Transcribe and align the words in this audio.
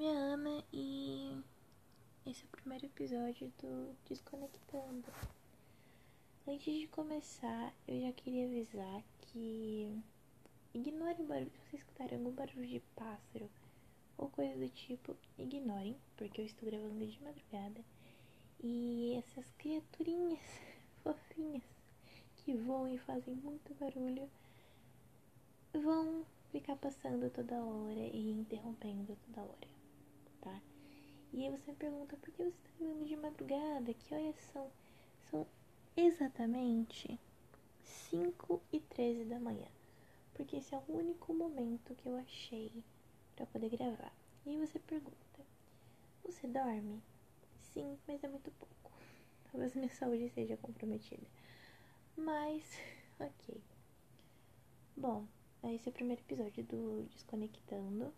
nome 0.00 0.06
é 0.06 0.16
Ana 0.16 0.64
e 0.72 1.44
esse 2.24 2.42
é 2.42 2.46
o 2.46 2.48
primeiro 2.48 2.86
episódio 2.86 3.52
do 3.60 3.94
Desconectando. 4.08 5.04
Antes 6.48 6.80
de 6.80 6.88
começar, 6.88 7.74
eu 7.86 8.00
já 8.00 8.12
queria 8.12 8.46
avisar 8.46 9.02
que 9.20 9.94
ignorem 10.72 11.26
barulho, 11.26 11.50
se 11.50 11.58
vocês 11.58 11.82
escutarem 11.82 12.16
algum 12.16 12.30
barulho 12.30 12.66
de 12.66 12.80
pássaro 12.96 13.50
ou 14.16 14.30
coisa 14.30 14.56
do 14.56 14.70
tipo, 14.70 15.14
ignorem, 15.38 15.94
porque 16.16 16.40
eu 16.40 16.46
estou 16.46 16.70
gravando 16.70 17.06
de 17.06 17.22
madrugada 17.22 17.84
e 18.62 19.16
essas 19.18 19.50
criaturinhas 19.58 20.40
fofinhas 21.04 21.62
que 22.36 22.54
voam 22.54 22.88
e 22.88 22.96
fazem 22.96 23.34
muito 23.34 23.74
barulho 23.74 24.30
vão 25.74 26.24
ficar 26.50 26.76
passando 26.76 27.30
toda 27.30 27.54
hora 27.54 28.00
e 28.14 28.30
interrompendo 28.30 29.14
toda 29.26 29.42
hora? 29.42 29.79
E 31.32 31.44
aí 31.44 31.50
você 31.50 31.70
me 31.70 31.76
pergunta, 31.76 32.16
por 32.16 32.30
que 32.30 32.42
você 32.42 32.48
está 32.48 32.70
gravando 32.78 33.04
de 33.04 33.16
madrugada? 33.16 33.94
Que 33.94 34.14
horas 34.14 34.36
são? 34.52 34.70
São 35.30 35.46
exatamente 35.96 37.18
5 37.84 38.60
e 38.72 38.80
13 38.80 39.24
da 39.26 39.38
manhã. 39.38 39.68
Porque 40.34 40.56
esse 40.56 40.74
é 40.74 40.78
o 40.78 40.92
único 40.92 41.32
momento 41.32 41.94
que 41.94 42.08
eu 42.08 42.16
achei 42.16 42.72
para 43.36 43.46
poder 43.46 43.70
gravar. 43.70 44.12
E 44.44 44.50
aí 44.50 44.66
você 44.66 44.78
pergunta, 44.80 45.16
você 46.24 46.48
dorme? 46.48 47.00
Sim, 47.60 47.96
mas 48.08 48.24
é 48.24 48.28
muito 48.28 48.50
pouco. 48.52 48.92
Talvez 49.52 49.74
minha 49.74 49.94
saúde 49.94 50.28
seja 50.30 50.56
comprometida. 50.56 51.26
Mas, 52.16 52.76
ok. 53.20 53.60
Bom, 54.96 55.26
esse 55.62 55.88
é 55.88 55.90
o 55.90 55.94
primeiro 55.94 56.22
episódio 56.22 56.64
do 56.64 57.06
Desconectando. 57.10 58.12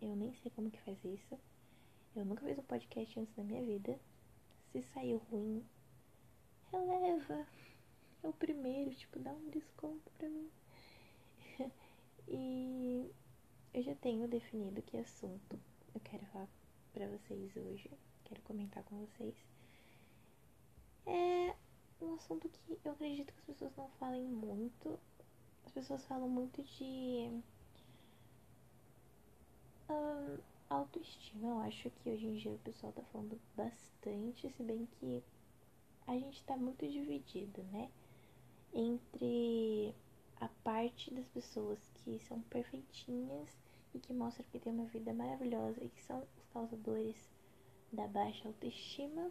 Eu 0.00 0.14
nem 0.14 0.32
sei 0.34 0.52
como 0.54 0.70
que 0.70 0.80
faz 0.82 1.04
isso. 1.04 1.36
Eu 2.16 2.24
nunca 2.24 2.46
fiz 2.46 2.58
um 2.58 2.62
podcast 2.62 3.20
antes 3.20 3.36
na 3.36 3.44
minha 3.44 3.62
vida. 3.62 4.00
Se 4.72 4.82
saiu 4.82 5.18
ruim, 5.30 5.64
releva. 6.72 7.46
É 8.22 8.28
o 8.28 8.32
primeiro, 8.32 8.94
tipo, 8.94 9.18
dá 9.18 9.32
um 9.32 9.50
desconto 9.50 10.10
pra 10.18 10.28
mim. 10.28 10.50
e 12.26 13.10
eu 13.74 13.82
já 13.82 13.94
tenho 13.96 14.26
definido 14.26 14.82
que 14.82 14.96
assunto 14.96 15.60
eu 15.94 16.00
quero 16.00 16.24
falar 16.26 16.48
pra 16.92 17.06
vocês 17.08 17.54
hoje. 17.56 17.90
Quero 18.24 18.40
comentar 18.42 18.82
com 18.84 18.98
vocês. 19.06 19.34
É 21.06 21.54
um 22.00 22.14
assunto 22.14 22.48
que 22.48 22.78
eu 22.84 22.92
acredito 22.92 23.32
que 23.32 23.38
as 23.38 23.44
pessoas 23.44 23.76
não 23.76 23.88
falem 24.00 24.24
muito. 24.24 24.98
As 25.64 25.72
pessoas 25.72 26.04
falam 26.06 26.28
muito 26.28 26.62
de 26.62 27.42
Uh, 29.88 30.42
autoestima, 30.68 31.48
eu 31.48 31.58
acho 31.60 31.90
que 31.90 32.10
hoje 32.10 32.26
em 32.26 32.34
dia 32.34 32.52
o 32.52 32.58
pessoal 32.58 32.92
tá 32.92 33.02
falando 33.12 33.40
bastante, 33.56 34.50
se 34.50 34.62
bem 34.62 34.86
que 34.98 35.22
a 36.06 36.12
gente 36.14 36.42
tá 36.44 36.56
muito 36.56 36.86
dividido, 36.86 37.62
né? 37.64 37.90
Entre 38.72 39.94
a 40.40 40.48
parte 40.62 41.12
das 41.12 41.26
pessoas 41.28 41.78
que 41.94 42.18
são 42.20 42.40
perfeitinhas 42.42 43.48
e 43.94 43.98
que 43.98 44.12
mostram 44.12 44.46
que 44.50 44.58
tem 44.58 44.72
uma 44.72 44.86
vida 44.86 45.12
maravilhosa 45.12 45.82
e 45.82 45.88
que 45.88 46.02
são 46.02 46.20
os 46.20 46.46
causadores 46.52 47.16
da 47.92 48.06
baixa 48.06 48.48
autoestima 48.48 49.30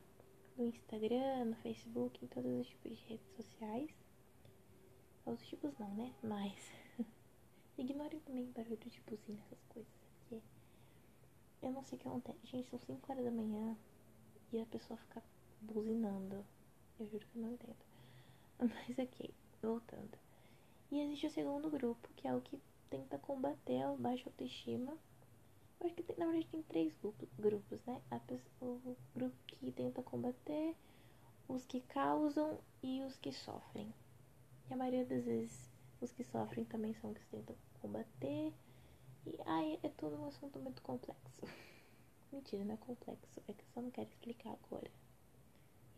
no 0.58 0.66
Instagram, 0.66 1.46
no 1.46 1.56
Facebook, 1.58 2.24
em 2.24 2.28
todos 2.28 2.62
os 2.62 2.68
tipos 2.68 2.98
de 2.98 3.04
redes 3.06 3.28
sociais. 3.36 3.92
Os 5.26 5.42
tipos 5.48 5.78
não, 5.78 5.94
né? 5.96 6.14
Mas 6.24 6.72
ignorem 7.78 8.20
também 8.22 8.46
barulho 8.52 8.78
de 8.78 9.02
buzina, 9.02 9.40
essas 9.42 9.64
coisas. 9.70 10.05
Eu 11.66 11.72
não 11.72 11.84
sei 11.84 11.98
o 11.98 12.02
que 12.02 12.08
acontece. 12.08 12.46
Gente, 12.46 12.70
são 12.70 12.78
5 12.78 13.12
horas 13.12 13.26
da 13.26 13.32
manhã 13.32 13.76
e 14.54 14.62
a 14.62 14.66
pessoa 14.68 14.98
fica 14.98 15.24
buzinando. 15.60 16.46
Eu 17.00 17.08
juro 17.08 17.26
que 17.26 17.40
eu 17.40 17.42
não 17.42 17.54
entendo. 17.54 17.76
Mas 18.60 19.00
ok, 19.00 19.34
voltando. 19.64 20.16
E 20.92 21.02
existe 21.02 21.26
o 21.26 21.32
segundo 21.32 21.68
grupo, 21.72 22.08
que 22.16 22.28
é 22.28 22.36
o 22.36 22.40
que 22.40 22.62
tenta 22.88 23.18
combater 23.18 23.82
a 23.82 23.96
baixa 23.96 24.30
autoestima. 24.30 24.96
Eu 25.80 25.88
acho 25.88 25.96
que 25.96 26.04
tem, 26.04 26.16
na 26.20 26.28
verdade 26.28 26.48
tem 26.52 26.62
três 26.62 26.94
grupos, 27.02 27.28
grupos 27.40 27.84
né? 27.86 28.00
Pessoa, 28.28 28.80
o 28.86 28.96
grupo 29.16 29.36
que 29.48 29.72
tenta 29.72 30.04
combater, 30.04 30.76
os 31.48 31.66
que 31.66 31.82
causam 31.82 32.60
e 32.84 33.02
os 33.02 33.18
que 33.18 33.32
sofrem. 33.32 33.92
E 34.70 34.74
a 34.74 34.78
maioria 34.78 35.04
das 35.04 35.26
vezes 35.26 35.72
os 36.00 36.12
que 36.12 36.24
sofrem 36.24 36.64
também 36.64 36.94
são 36.94 37.10
os 37.10 37.18
que 37.18 37.26
tentam 37.26 37.56
combater 37.82 38.54
e 39.26 39.40
ai, 39.46 39.80
é 39.82 39.90
todo 39.90 40.16
um 40.16 40.28
assunto 40.28 40.60
muito 40.60 40.82
complexo. 40.82 41.42
Mentira, 42.32 42.64
não 42.64 42.76
é 42.76 42.78
complexo, 42.78 43.42
é 43.48 43.54
que 43.54 43.62
eu 43.62 43.68
só 43.74 43.82
não 43.82 43.92
quero 43.92 44.10
explicar 44.10 44.56
agora. 44.64 44.92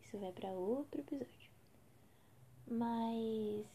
Isso 0.02 0.18
vai 0.18 0.32
para 0.32 0.50
outro 0.50 1.00
episódio. 1.00 1.50
Mas 2.66 3.66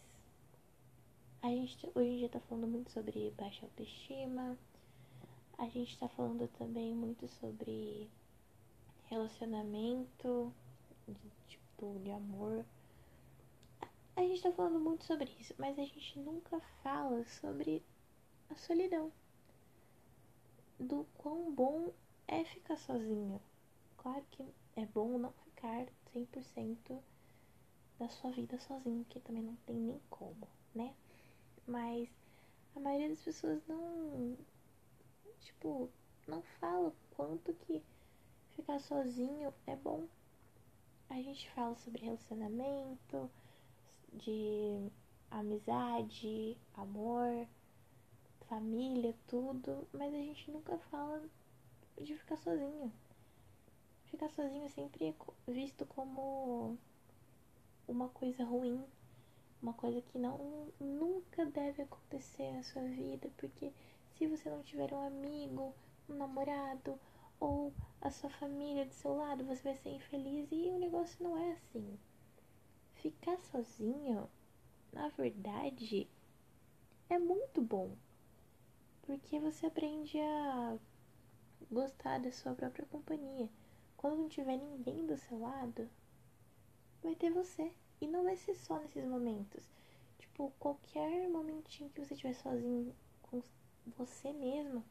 a 1.41 1.49
gente 1.49 1.91
hoje 1.93 2.09
em 2.09 2.17
dia 2.19 2.29
tá 2.29 2.39
falando 2.39 2.67
muito 2.67 2.89
sobre 2.91 3.31
baixa 3.37 3.65
autoestima. 3.65 4.57
A 5.57 5.67
gente 5.69 5.97
tá 5.99 6.07
falando 6.07 6.47
também 6.57 6.93
muito 6.95 7.27
sobre 7.27 8.09
relacionamento, 9.05 10.51
de, 11.07 11.29
tipo, 11.47 11.99
de 11.99 12.11
amor. 12.11 12.65
A 14.15 14.21
gente 14.21 14.41
tá 14.41 14.51
falando 14.51 14.79
muito 14.79 15.03
sobre 15.03 15.29
isso, 15.39 15.53
mas 15.57 15.77
a 15.77 15.83
gente 15.83 16.19
nunca 16.19 16.59
fala 16.81 17.23
sobre 17.25 17.83
a 18.49 18.55
solidão 18.55 19.11
do 20.79 21.05
quão 21.17 21.51
bom 21.53 21.91
é 22.27 22.43
ficar 22.45 22.77
sozinho. 22.77 23.41
Claro 23.97 24.23
que 24.31 24.43
é 24.75 24.85
bom 24.85 25.17
não 25.17 25.31
ficar 25.31 25.85
100% 26.13 27.01
da 27.99 28.09
sua 28.09 28.31
vida 28.31 28.59
sozinho, 28.59 29.05
que 29.05 29.19
também 29.19 29.43
não 29.43 29.55
tem 29.65 29.75
nem 29.75 30.01
como, 30.09 30.47
né? 30.73 30.93
Mas 31.65 32.09
a 32.75 32.79
maioria 32.79 33.09
das 33.09 33.21
pessoas 33.21 33.61
não, 33.67 34.37
tipo, 35.39 35.89
não 36.27 36.41
fala 36.59 36.93
quanto 37.15 37.53
que 37.53 37.83
ficar 38.55 38.79
sozinho 38.79 39.53
é 39.67 39.75
bom. 39.75 40.07
A 41.09 41.15
gente 41.15 41.49
fala 41.51 41.75
sobre 41.75 42.05
relacionamento, 42.05 43.29
de 44.11 44.89
amizade, 45.29 46.57
amor, 46.73 47.47
família, 48.53 49.15
tudo, 49.25 49.87
mas 49.91 50.13
a 50.13 50.17
gente 50.17 50.51
nunca 50.51 50.77
fala 50.77 51.27
de 51.99 52.15
ficar 52.15 52.37
sozinho. 52.37 52.93
Ficar 54.05 54.29
sozinho 54.29 54.65
é 54.65 54.69
sempre 54.69 55.15
visto 55.47 55.87
como 55.87 56.77
uma 57.87 58.09
coisa 58.09 58.43
ruim, 58.43 58.85
uma 59.59 59.73
coisa 59.73 59.99
que 60.03 60.19
não 60.19 60.67
nunca 60.79 61.47
deve 61.47 61.81
acontecer 61.81 62.51
na 62.51 62.61
sua 62.61 62.83
vida, 62.83 63.27
porque 63.37 63.73
se 64.15 64.27
você 64.27 64.51
não 64.51 64.61
tiver 64.61 64.93
um 64.93 65.01
amigo, 65.01 65.73
um 66.07 66.13
namorado 66.13 66.99
ou 67.39 67.73
a 68.01 68.11
sua 68.11 68.29
família 68.29 68.85
do 68.85 68.93
seu 68.93 69.15
lado, 69.15 69.43
você 69.45 69.63
vai 69.63 69.75
ser 69.75 69.89
infeliz 69.89 70.47
e 70.51 70.69
o 70.69 70.77
negócio 70.77 71.23
não 71.23 71.35
é 71.35 71.53
assim. 71.53 71.97
Ficar 72.93 73.39
sozinho, 73.51 74.29
na 74.91 75.07
verdade, 75.09 76.07
é 77.09 77.17
muito 77.17 77.59
bom. 77.59 77.95
Porque 79.03 79.39
você 79.39 79.65
aprende 79.65 80.19
a 80.19 80.77
gostar 81.71 82.19
da 82.19 82.31
sua 82.31 82.53
própria 82.53 82.85
companhia. 82.85 83.49
Quando 83.97 84.17
não 84.17 84.29
tiver 84.29 84.57
ninguém 84.57 85.05
do 85.05 85.17
seu 85.17 85.39
lado, 85.39 85.89
vai 87.01 87.15
ter 87.15 87.29
você. 87.31 87.71
E 88.01 88.07
não 88.07 88.23
vai 88.23 88.35
ser 88.35 88.55
só 88.55 88.79
nesses 88.79 89.05
momentos. 89.05 89.69
Tipo, 90.19 90.51
qualquer 90.59 91.29
momentinho 91.29 91.89
que 91.89 92.03
você 92.03 92.13
estiver 92.13 92.33
sozinho 92.33 92.95
com 93.23 93.41
você 93.97 94.33
mesmo, 94.33 94.83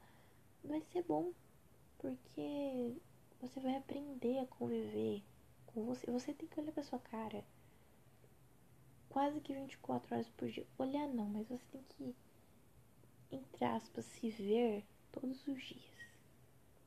vai 0.62 0.80
ser 0.80 1.02
bom. 1.02 1.32
Porque 1.98 2.96
você 3.40 3.60
vai 3.60 3.76
aprender 3.76 4.38
a 4.38 4.46
conviver 4.46 5.22
com 5.66 5.84
você. 5.84 6.10
Você 6.10 6.32
tem 6.32 6.48
que 6.48 6.60
olhar 6.60 6.72
pra 6.72 6.82
sua 6.82 6.98
cara 6.98 7.44
quase 9.12 9.40
que 9.42 9.52
24 9.52 10.14
horas 10.14 10.28
por 10.30 10.48
dia. 10.48 10.66
Olhar 10.78 11.06
não, 11.06 11.26
mas 11.26 11.46
você 11.46 11.64
tem 11.72 11.82
que 11.82 12.14
entre 13.32 13.64
aspas, 13.64 14.04
se 14.04 14.30
ver 14.30 14.84
todos 15.10 15.46
os 15.48 15.62
dias. 15.62 15.92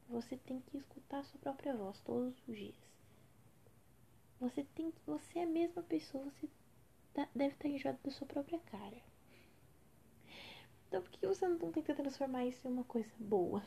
Você 0.07 0.37
tem 0.37 0.61
que 0.61 0.77
escutar 0.77 1.23
sua 1.25 1.39
própria 1.39 1.75
voz 1.75 1.99
todos 2.01 2.35
os 2.47 2.55
dias. 2.55 2.75
Você 4.39 4.63
tem 4.75 4.91
que, 4.91 5.01
você 5.05 5.39
é 5.39 5.43
a 5.43 5.47
mesma 5.47 5.81
pessoa, 5.81 6.23
você 6.25 6.47
tá, 7.13 7.27
deve 7.33 7.53
estar 7.53 7.67
enjoado 7.67 7.99
da 8.03 8.11
sua 8.11 8.27
própria 8.27 8.59
cara. 8.59 9.01
Então 10.87 11.01
por 11.01 11.11
que 11.11 11.25
você 11.25 11.47
não 11.47 11.71
tenta 11.71 11.95
transformar 11.95 12.45
isso 12.45 12.67
em 12.67 12.71
uma 12.71 12.83
coisa 12.83 13.11
boa? 13.19 13.65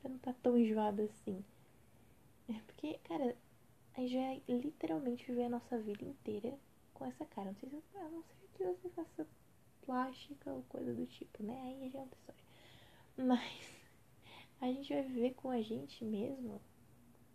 Pra 0.00 0.10
não 0.10 0.16
estar 0.16 0.32
tá 0.34 0.38
tão 0.42 0.58
enjoado 0.58 1.02
assim. 1.02 1.44
É 2.48 2.60
porque, 2.66 2.98
cara, 3.04 3.36
a 3.94 4.00
gente 4.00 4.16
vai 4.16 4.42
literalmente 4.48 5.26
viver 5.26 5.44
a 5.44 5.48
nossa 5.48 5.78
vida 5.78 6.04
inteira 6.04 6.58
com 6.92 7.04
essa 7.04 7.24
cara. 7.24 7.52
Não 7.52 7.56
sei 7.56 7.70
se, 7.70 7.96
a 7.96 8.08
não 8.08 8.22
que 8.54 8.64
você 8.64 8.88
faça 8.90 9.26
plástica 9.84 10.52
ou 10.52 10.62
coisa 10.68 10.92
do 10.94 11.06
tipo, 11.06 11.42
né? 11.42 11.78
Aí 11.82 11.90
já 11.90 11.98
é 11.98 12.02
outra 12.02 12.18
história. 12.18 12.42
Mas 13.16 13.82
a 14.60 14.66
gente 14.66 14.92
vai 14.92 15.02
viver 15.02 15.34
com 15.34 15.50
a 15.50 15.60
gente 15.60 16.04
mesmo 16.04 16.60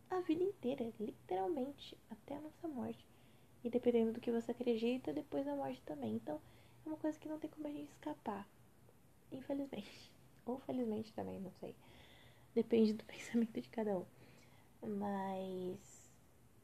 a 0.10 0.22
vida 0.22 0.44
inteira, 0.44 0.92
literalmente, 1.00 1.98
até 2.10 2.38
a 2.38 2.42
nossa 2.42 2.68
morte. 2.68 3.06
E 3.64 3.70
dependendo 3.70 4.14
do 4.14 4.22
que 4.22 4.32
você 4.32 4.52
acredita, 4.52 5.12
depois 5.14 5.46
da 5.46 5.56
morte 5.56 5.82
também. 5.82 6.16
Então, 6.16 6.40
é 6.86 6.90
uma 6.90 6.98
coisa 6.98 7.20
que 7.20 7.28
não 7.28 7.38
tem 7.38 7.50
como 7.50 7.68
a 7.68 7.72
gente 7.72 7.90
escapar. 7.90 8.48
Infelizmente. 9.32 10.12
Ou 10.46 10.60
felizmente 10.60 11.12
também, 11.14 11.40
não 11.40 11.52
sei. 11.60 11.76
Depende 12.56 12.94
do 12.94 13.04
pensamento 13.06 13.60
de 13.60 13.70
cada 13.70 13.98
um. 13.98 14.06
Mas. 14.82 16.10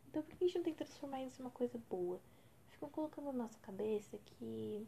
Então, 0.08 0.24
por 0.24 0.36
que 0.36 0.44
a 0.44 0.48
gente 0.48 0.58
não 0.58 0.64
tem 0.64 0.74
que 0.74 0.86
transformar 0.86 1.24
isso 1.24 1.42
em 1.42 1.46
uma 1.46 1.52
coisa 1.52 1.78
boa? 1.90 2.22
Ficam 2.70 2.90
colocando 2.90 3.26
na 3.26 3.34
nossa 3.34 3.60
cabeça 3.60 4.18
que 4.26 4.88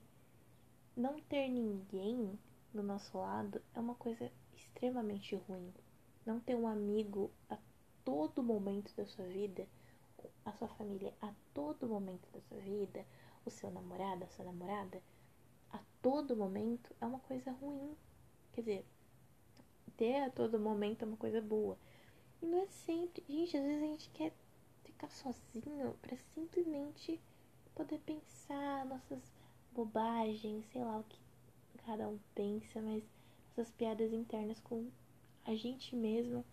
não 0.96 1.20
ter 1.22 1.50
ninguém 1.50 2.40
do 2.74 2.82
nosso 2.82 3.18
lado 3.18 3.62
é 3.74 3.80
uma 3.80 3.96
coisa 3.96 4.32
extremamente 4.54 5.36
ruim. 5.36 5.74
Não 6.26 6.40
ter 6.40 6.56
um 6.56 6.68
amigo 6.68 7.32
a 7.50 7.58
todo 8.04 8.44
momento 8.44 8.96
da 8.96 9.06
sua 9.06 9.26
vida, 9.26 9.68
a 10.46 10.52
sua 10.54 10.68
família 10.68 11.14
a 11.22 11.34
todo 11.54 11.88
momento 11.88 12.28
da 12.32 12.40
sua 12.42 12.58
vida, 12.60 13.06
o 13.46 13.50
seu 13.50 13.70
namorado, 13.70 14.24
a 14.24 14.28
sua 14.30 14.46
namorada, 14.46 15.02
a 15.72 15.80
todo 16.02 16.36
momento 16.36 16.96
é 17.02 17.06
uma 17.06 17.20
coisa 17.20 17.52
ruim. 17.52 17.96
Quer 18.54 18.62
dizer, 18.62 18.86
ter 19.98 20.24
a 20.24 20.30
todo 20.30 20.60
momento 20.60 21.04
é 21.04 21.08
uma 21.08 21.18
coisa 21.18 21.42
boa. 21.42 21.78
E 22.42 22.46
não 22.46 22.60
é 22.60 22.68
sempre. 22.68 23.24
Gente, 23.28 23.58
às 23.58 23.64
vezes 23.64 23.84
a 23.84 23.88
gente 23.88 24.10
quer 24.10 24.34
ficar 24.84 25.10
sozinho 25.10 25.98
para 26.02 26.18
simplesmente 26.34 27.20
poder 27.74 28.00
pensar 28.00 28.86
nossas 28.86 29.35
bobagens, 29.76 30.66
sei 30.72 30.84
lá 30.84 30.98
o 31.00 31.04
que 31.04 31.20
cada 31.86 32.08
um 32.08 32.18
pensa, 32.34 32.82
mas 32.82 33.04
essas 33.52 33.70
piadas 33.72 34.12
internas 34.12 34.60
com 34.60 34.90
a 35.46 35.54
gente 35.54 35.96
mesmo. 35.96 36.44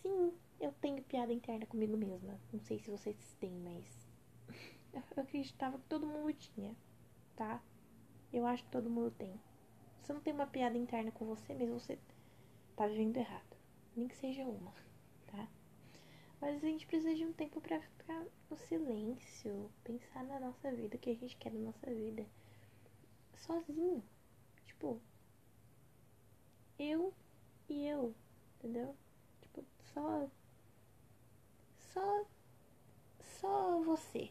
Sim, 0.00 0.32
eu 0.60 0.72
tenho 0.80 1.02
piada 1.02 1.32
interna 1.32 1.66
comigo 1.66 1.96
mesma. 1.96 2.38
Não 2.52 2.60
sei 2.60 2.78
se 2.78 2.90
vocês 2.90 3.16
têm, 3.40 3.50
mas 3.50 4.08
eu 5.16 5.22
acreditava 5.22 5.78
que 5.78 5.88
todo 5.88 6.06
mundo 6.06 6.32
tinha, 6.32 6.76
tá? 7.34 7.60
Eu 8.32 8.46
acho 8.46 8.62
que 8.64 8.70
todo 8.70 8.90
mundo 8.90 9.10
tem. 9.10 9.32
Se 10.00 10.06
você 10.06 10.12
não 10.12 10.20
tem 10.20 10.32
uma 10.32 10.46
piada 10.46 10.78
interna 10.78 11.10
com 11.10 11.24
você 11.26 11.54
mesmo, 11.54 11.80
você 11.80 11.98
tá 12.76 12.86
vivendo 12.86 13.16
errado. 13.16 13.56
Nem 13.96 14.06
que 14.06 14.16
seja 14.16 14.44
uma? 14.44 14.72
Mas 16.40 16.56
a 16.56 16.66
gente 16.66 16.86
precisa 16.86 17.14
de 17.14 17.24
um 17.24 17.32
tempo 17.32 17.60
para 17.60 17.80
ficar 17.80 18.24
no 18.48 18.56
silêncio, 18.56 19.70
pensar 19.82 20.24
na 20.24 20.38
nossa 20.38 20.70
vida, 20.70 20.96
o 20.96 20.98
que 20.98 21.10
a 21.10 21.14
gente 21.14 21.36
quer 21.36 21.52
na 21.52 21.60
nossa 21.60 21.92
vida. 21.92 22.24
Sozinho. 23.36 24.04
Tipo, 24.66 25.00
eu 26.78 27.12
e 27.68 27.86
eu, 27.86 28.14
entendeu? 28.56 28.94
Tipo, 29.42 29.64
só. 29.92 30.28
Só. 31.92 32.24
Só 33.40 33.80
você. 33.82 34.30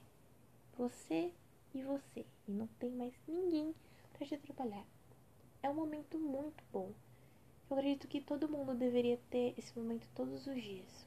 Você 0.78 1.34
e 1.74 1.84
você. 1.84 2.26
E 2.48 2.52
não 2.52 2.68
tem 2.80 2.90
mais 2.92 3.14
ninguém 3.28 3.76
para 4.14 4.26
te 4.26 4.36
atrapalhar. 4.36 4.86
É 5.62 5.70
um 5.70 5.76
momento 5.76 6.18
muito 6.18 6.64
bom. 6.72 6.94
Eu 7.70 7.78
acredito 7.78 8.08
que 8.08 8.22
todo 8.22 8.48
mundo 8.48 8.74
deveria 8.74 9.20
ter 9.30 9.54
esse 9.58 9.78
momento 9.78 10.08
todos 10.16 10.48
os 10.48 10.64
dias. 10.64 11.06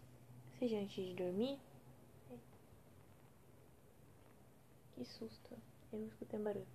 Seja 0.61 0.77
antes 0.77 1.07
de 1.07 1.15
dormir. 1.15 1.59
Que 4.93 5.03
susto. 5.07 5.57
Eu 5.91 6.07
escutei 6.07 6.39
um 6.39 6.45
barulho. 6.45 6.67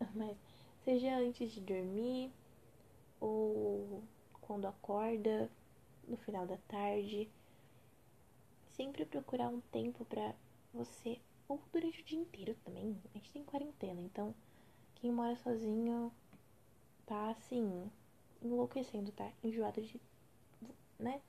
Mas 0.12 0.36
seja 0.84 1.16
antes 1.16 1.52
de 1.52 1.60
dormir 1.60 2.32
ou 3.20 4.02
quando 4.40 4.66
acorda, 4.66 5.48
no 6.08 6.16
final 6.16 6.48
da 6.48 6.56
tarde. 6.66 7.30
Sempre 8.70 9.04
procurar 9.04 9.50
um 9.50 9.60
tempo 9.60 10.04
para 10.04 10.34
você 10.74 11.20
ou 11.48 11.62
durante 11.72 12.00
o 12.00 12.04
dia 12.04 12.18
inteiro 12.18 12.56
também. 12.64 13.00
A 13.14 13.18
gente 13.18 13.30
tem 13.30 13.44
quarentena, 13.44 14.00
então 14.00 14.34
quem 14.96 15.12
mora 15.12 15.36
sozinho 15.36 16.12
tá 17.06 17.30
assim, 17.30 17.88
enlouquecendo, 18.42 19.12
tá? 19.12 19.30
Enjoado 19.44 19.80
de. 19.80 20.00
né? 20.98 21.22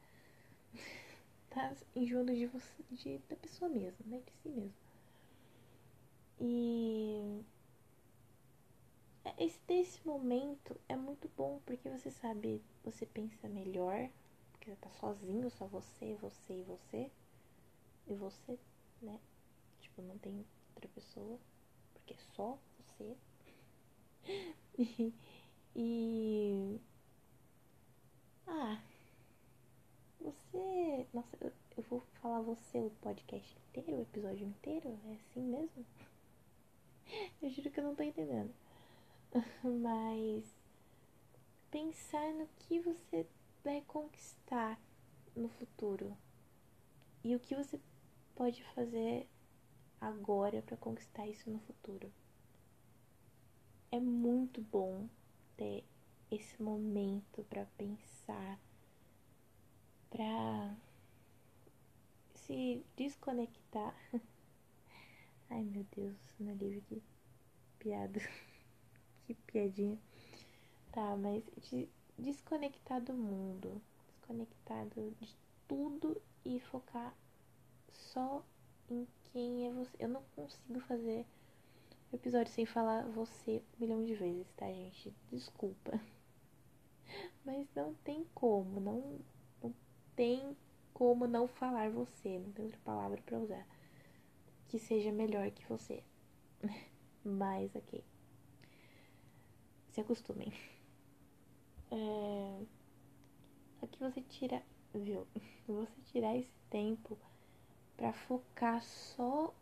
tá 1.50 1.74
enjoando 1.96 2.34
de 2.34 2.46
você, 2.48 2.84
de, 2.92 3.18
da 3.30 3.36
pessoa 3.36 3.70
mesmo, 3.70 4.06
né? 4.06 4.22
De 4.26 4.32
si 4.42 4.50
mesmo. 4.50 4.74
E 6.40 7.44
esse 9.38 9.60
desse 9.68 10.06
momento 10.06 10.76
é 10.88 10.96
muito 10.96 11.30
bom 11.38 11.62
porque 11.66 11.90
você 11.90 12.12
sabe, 12.12 12.62
você 12.84 13.06
pensa 13.06 13.48
melhor, 13.48 14.10
porque 14.52 14.70
você 14.70 14.76
tá 14.78 14.90
sozinho, 14.92 15.50
só 15.50 15.66
você, 15.66 16.16
você 16.22 16.54
e 16.60 16.64
você. 16.64 17.12
E 18.08 18.16
você, 18.16 18.60
né? 19.02 19.20
Tipo, 19.80 20.02
não 20.02 20.18
tem 20.18 20.46
outra 20.76 20.90
pessoa, 20.90 21.40
porque 21.94 22.14
é 22.14 22.18
só 22.36 22.58
você. 22.78 23.16
e, 24.78 25.14
e 25.76 26.80
ah, 28.48 28.82
você. 30.20 31.08
Nossa, 31.14 31.38
eu, 31.42 31.52
vou 31.90 32.02
falar 32.22 32.42
você 32.42 32.80
o 32.80 32.92
podcast 33.02 33.58
inteiro, 33.58 34.00
o 34.00 34.02
episódio 34.02 34.48
inteiro? 34.48 35.00
É 35.06 35.14
assim 35.14 35.42
mesmo? 35.42 35.86
Eu 37.42 37.50
juro 37.50 37.72
que 37.72 37.80
eu 37.80 37.84
não 37.84 37.96
tô 37.96 38.04
entendendo. 38.04 38.54
Mas 39.64 40.46
pensar 41.72 42.34
no 42.34 42.48
que 42.60 42.80
você 42.80 43.26
vai 43.64 43.82
conquistar 43.88 44.80
no 45.36 45.50
futuro 45.50 46.16
e 47.24 47.36
o 47.36 47.40
que 47.40 47.56
você 47.56 47.80
pode 48.36 48.64
fazer 48.76 49.28
agora 50.00 50.62
para 50.62 50.78
conquistar 50.78 51.28
isso 51.28 51.50
no 51.50 51.60
futuro. 51.60 52.12
É 53.92 54.00
muito 54.00 54.62
bom 54.62 55.08
ter 55.58 55.84
esse 56.32 56.62
momento 56.62 57.44
para 57.50 57.66
pensar, 57.78 58.60
para 60.10 60.76
se 62.34 62.84
desconectar. 62.96 63.96
Ai 65.50 65.64
meu 65.64 65.86
Deus, 65.96 66.18
no 66.40 66.54
livro 66.56 66.82
que 66.88 67.02
piada. 67.80 68.20
que 69.26 69.34
piadinha. 69.34 69.98
Tá, 70.92 71.16
mas 71.16 71.44
de 71.70 71.88
desconectar 72.18 73.02
do 73.02 73.14
mundo, 73.14 73.82
desconectado 74.08 75.16
de 75.22 75.36
tudo 75.68 76.20
e 76.44 76.60
focar 76.60 77.14
só 77.92 78.44
em 78.90 79.08
quem 79.32 79.68
é 79.68 79.72
você. 79.72 79.96
Eu 80.00 80.10
não 80.10 80.24
consigo 80.36 80.80
fazer 80.82 81.26
episódio 82.12 82.52
sem 82.52 82.66
falar 82.66 83.04
você 83.10 83.62
um 83.78 83.82
milhão 83.82 84.04
de 84.04 84.16
vezes, 84.16 84.52
tá, 84.54 84.66
gente? 84.66 85.14
Desculpa. 85.32 86.00
Mas 87.46 87.68
não 87.76 87.94
tem 88.04 88.26
como, 88.34 88.80
não 88.80 89.20
tem 90.20 90.54
como 90.94 91.26
não 91.26 91.48
falar 91.48 91.90
você, 91.90 92.40
não 92.40 92.52
tem 92.52 92.66
outra 92.66 92.82
palavra 92.84 93.22
para 93.22 93.40
usar 93.40 93.66
que 94.68 94.78
seja 94.78 95.14
melhor 95.14 95.50
que 95.50 95.66
você. 95.66 96.04
Mas 97.24 97.74
ok. 97.74 98.04
Se 99.92 100.02
acostumem. 100.02 100.52
É... 101.90 102.66
Aqui 103.82 103.98
você 103.98 104.22
tira, 104.22 104.62
viu? 104.94 105.26
Você 105.66 106.02
tirar 106.12 106.36
esse 106.36 106.52
tempo 106.70 107.18
para 107.96 108.12
focar 108.12 108.84
só 108.84 109.54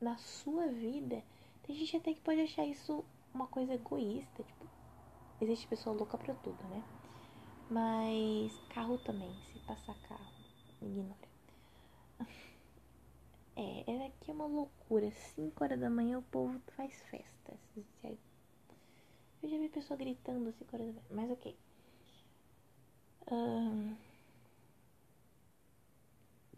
na 0.00 0.16
sua 0.16 0.66
vida. 0.66 1.22
Tem 1.62 1.76
gente 1.76 1.96
até 1.96 2.12
que 2.12 2.20
pode 2.20 2.40
achar 2.40 2.66
isso 2.66 3.04
uma 3.32 3.46
coisa 3.46 3.74
egoísta, 3.74 4.42
tipo, 4.42 4.66
Existe 5.40 5.68
pessoa 5.68 5.96
louca 5.96 6.18
pra 6.18 6.34
tudo, 6.34 6.62
né? 6.64 6.82
Mas 7.70 8.52
carro 8.74 8.98
também, 8.98 9.32
passar 9.70 9.94
carro, 10.08 10.32
ignora. 10.82 11.30
É, 13.54 13.84
é 13.86 14.06
aqui 14.06 14.30
é 14.30 14.34
uma 14.34 14.46
loucura. 14.46 15.12
5 15.12 15.62
horas 15.62 15.78
da 15.78 15.88
manhã 15.88 16.18
o 16.18 16.22
povo 16.22 16.60
faz 16.76 16.92
festa. 17.02 17.56
Eu 18.02 19.48
já 19.48 19.58
vi 19.58 19.68
pessoa 19.68 19.96
gritando 19.96 20.48
às 20.48 20.56
5 20.56 20.74
horas 20.74 20.88
da 20.88 20.92
manhã, 20.92 21.06
mas 21.10 21.30
ok. 21.30 21.56
Um, 23.30 23.94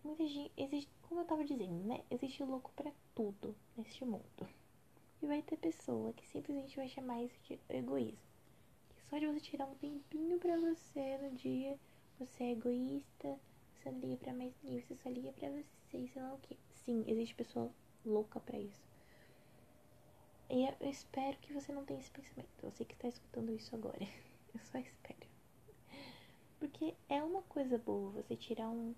muita 0.03 0.27
gente. 0.27 0.53
Existe, 0.57 0.91
como 1.03 1.21
eu 1.21 1.27
tava 1.27 1.45
dizendo, 1.45 1.85
né? 1.85 2.03
Existe 2.11 2.43
louco 2.43 2.73
pra 2.75 2.91
tudo 3.15 3.55
neste 3.77 4.07
mundo. 4.07 4.49
E 5.21 5.27
vai 5.27 5.43
ter 5.43 5.59
pessoa 5.59 6.15
que 6.15 6.27
simplesmente 6.29 6.77
vai 6.77 6.89
chamar 6.89 7.23
isso 7.23 7.39
de 7.45 7.61
egoísmo. 7.69 8.19
Só 9.11 9.19
de 9.19 9.27
você 9.27 9.41
tirar 9.41 9.67
um 9.67 9.75
tempinho 9.75 10.39
pra 10.39 10.57
você 10.57 11.19
no 11.19 11.33
dia, 11.33 11.79
você 12.27 12.45
é 12.45 12.53
egoísta, 12.53 13.39
você 13.75 13.91
não 13.91 13.99
liga 14.01 14.17
pra 14.17 14.33
mais 14.33 14.53
ninguém, 14.63 14.81
você 14.81 14.95
só 14.97 15.09
liga 15.09 15.33
pra 15.33 15.51
você 15.51 15.83
sei 15.91 16.23
lá 16.23 16.35
o 16.35 16.39
que. 16.39 16.57
Sim, 16.85 17.05
existe 17.07 17.35
pessoa 17.35 17.71
louca 18.05 18.41
pra 18.41 18.59
isso. 18.59 18.81
E 20.49 20.67
eu 20.67 20.89
espero 20.89 21.37
que 21.39 21.53
você 21.53 21.73
não 21.73 21.85
tenha 21.85 22.01
esse 22.01 22.11
pensamento. 22.11 22.49
Você 22.63 22.85
que 22.85 22.95
está 22.95 23.09
escutando 23.09 23.53
isso 23.53 23.75
agora. 23.75 23.99
Eu 24.55 24.61
só 24.61 24.79
espero. 24.79 25.27
Porque 26.59 26.95
é 27.09 27.23
uma 27.23 27.43
coisa 27.43 27.79
boa 27.79 28.11
você 28.11 28.37
tirar 28.37 28.69
um 28.69 28.95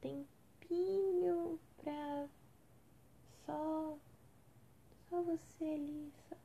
tempinho 0.00 1.58
pra 1.76 2.28
só. 3.44 3.96
Só 5.08 5.22
você 5.22 5.64
ali. 5.64 6.12
Só. 6.28 6.36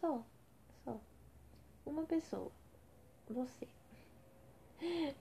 Só. 0.00 0.24
só. 0.84 1.00
Uma 1.84 2.04
pessoa. 2.04 2.52
Você. 3.28 3.68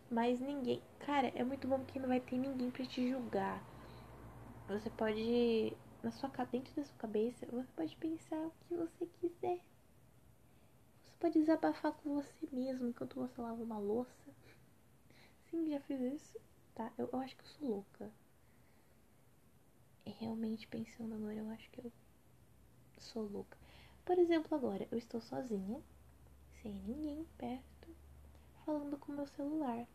Mas 0.10 0.40
ninguém. 0.40 0.82
Cara, 1.00 1.28
é 1.36 1.44
muito 1.44 1.68
bom 1.68 1.80
porque 1.80 2.00
não 2.00 2.08
vai 2.08 2.20
ter 2.20 2.38
ninguém 2.38 2.72
pra 2.72 2.86
te 2.86 3.10
julgar. 3.10 3.62
Você 4.68 4.90
pode. 4.90 5.76
Na 6.02 6.12
sua, 6.12 6.30
dentro 6.52 6.74
da 6.76 6.84
sua 6.84 6.96
cabeça, 6.98 7.46
você 7.46 7.70
pode 7.76 7.96
pensar 7.96 8.38
o 8.38 8.52
que 8.68 8.76
você 8.76 9.06
quiser. 9.20 9.60
Você 11.06 11.16
pode 11.20 11.40
desabafar 11.40 11.94
com 11.94 12.16
você 12.16 12.48
mesmo 12.52 12.88
enquanto 12.90 13.16
você 13.16 13.40
lava 13.42 13.62
uma 13.64 13.78
louça. 13.78 14.32
Sim, 15.50 15.70
já 15.70 15.80
fiz 15.82 16.02
isso. 16.02 16.38
Tá? 16.76 16.92
Eu, 16.98 17.10
eu 17.14 17.20
acho 17.20 17.36
que 17.38 17.44
eu 17.44 17.48
sou 17.48 17.68
louca. 17.70 18.12
Realmente 20.06 20.68
pensando 20.68 21.16
agora, 21.16 21.36
eu 21.36 21.50
acho 21.50 21.70
que 21.72 21.80
eu 21.80 21.92
sou 23.00 23.24
louca. 23.28 23.58
Por 24.06 24.18
exemplo, 24.18 24.56
agora 24.56 24.88
eu 24.92 24.98
estou 24.98 25.22
sozinha, 25.22 25.82
sem 26.62 26.74
ninguém 26.74 27.26
perto, 27.38 27.73
falando 28.66 28.98
com 28.98 29.12
meu 29.12 29.26
celular. 29.28 29.86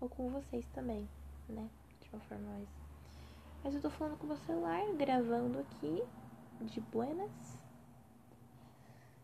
Ou 0.00 0.08
com 0.08 0.30
vocês 0.30 0.66
também, 0.68 1.08
né? 1.48 1.70
De 2.00 2.08
uma 2.12 2.20
forma 2.22 2.48
mais. 2.50 2.68
Mas 3.62 3.74
eu 3.74 3.80
tô 3.80 3.90
falando 3.90 4.16
com 4.18 4.26
meu 4.26 4.36
celular, 4.38 4.80
gravando 4.96 5.58
aqui, 5.60 6.02
de 6.60 6.80
buenas. 6.80 7.58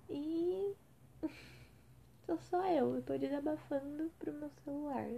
E. 0.08 0.74
sou 2.24 2.38
só 2.38 2.66
eu, 2.66 2.94
eu 2.94 3.02
tô 3.02 3.16
desabafando 3.18 4.10
pro 4.18 4.32
meu 4.32 4.50
celular. 4.64 5.10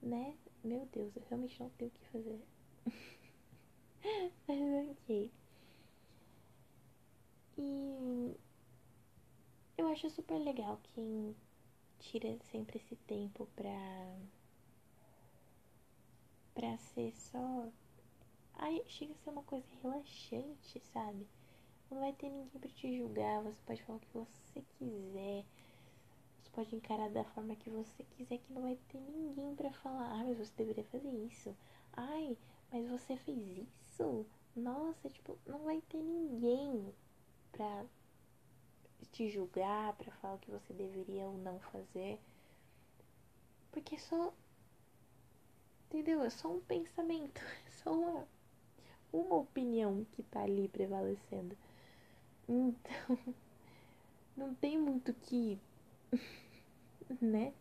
Né? 0.00 0.36
Meu 0.64 0.86
Deus, 0.86 1.14
eu 1.16 1.22
realmente 1.28 1.60
não 1.60 1.70
tenho 1.70 1.90
o 1.90 1.94
que 1.94 2.06
fazer. 2.06 2.42
Mas 4.48 4.90
ok. 4.90 5.30
E 7.58 8.36
eu 9.76 9.86
acho 9.88 10.08
super 10.10 10.38
legal 10.38 10.80
quem 10.94 11.36
tira 12.02 12.36
sempre 12.50 12.78
esse 12.78 12.96
tempo 12.96 13.48
pra. 13.54 14.18
pra 16.54 16.76
ser 16.78 17.12
só. 17.16 17.68
Ai, 18.54 18.82
chega 18.86 19.12
a 19.12 19.16
ser 19.16 19.30
uma 19.30 19.42
coisa 19.44 19.66
relaxante, 19.82 20.80
sabe? 20.92 21.26
Não 21.90 22.00
vai 22.00 22.12
ter 22.12 22.28
ninguém 22.28 22.60
pra 22.60 22.70
te 22.70 22.98
julgar, 22.98 23.42
você 23.42 23.60
pode 23.66 23.82
falar 23.82 23.98
o 23.98 24.00
que 24.00 24.12
você 24.12 24.62
quiser. 24.78 25.44
Você 26.42 26.50
pode 26.52 26.74
encarar 26.76 27.08
da 27.10 27.24
forma 27.24 27.56
que 27.56 27.70
você 27.70 28.04
quiser, 28.04 28.38
que 28.38 28.52
não 28.52 28.62
vai 28.62 28.78
ter 28.88 28.98
ninguém 28.98 29.54
para 29.54 29.72
falar. 29.72 30.12
Ah, 30.12 30.24
mas 30.24 30.38
você 30.38 30.52
deveria 30.56 30.84
fazer 30.84 31.08
isso. 31.08 31.56
Ai, 31.92 32.36
mas 32.70 32.88
você 32.88 33.16
fez 33.16 33.38
isso? 33.58 34.26
Nossa, 34.54 35.08
tipo, 35.08 35.38
não 35.46 35.60
vai 35.60 35.80
ter 35.82 36.02
ninguém 36.02 36.92
pra 37.52 37.86
te 39.06 39.28
julgar, 39.28 39.94
pra 39.94 40.12
falar 40.12 40.34
o 40.34 40.38
que 40.38 40.50
você 40.50 40.72
deveria 40.72 41.24
ou 41.24 41.36
não 41.38 41.58
fazer. 41.60 42.18
Porque 43.70 43.96
é 43.96 43.98
só. 43.98 44.32
Entendeu? 45.88 46.22
É 46.22 46.30
só 46.30 46.50
um 46.50 46.60
pensamento, 46.60 47.40
é 47.66 47.70
só 47.82 47.92
uma, 47.92 48.28
uma 49.12 49.36
opinião 49.36 50.06
que 50.12 50.22
tá 50.22 50.42
ali 50.42 50.68
prevalecendo. 50.68 51.56
Então, 52.48 53.18
não 54.36 54.54
tem 54.54 54.78
muito 54.78 55.12
que. 55.14 55.58
né? 57.20 57.52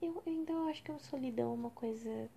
Eu, 0.00 0.22
então 0.26 0.68
acho 0.68 0.82
que 0.82 0.90
a 0.90 0.98
solidão 0.98 1.52
é 1.52 1.54
uma 1.54 1.70
coisa 1.70 2.28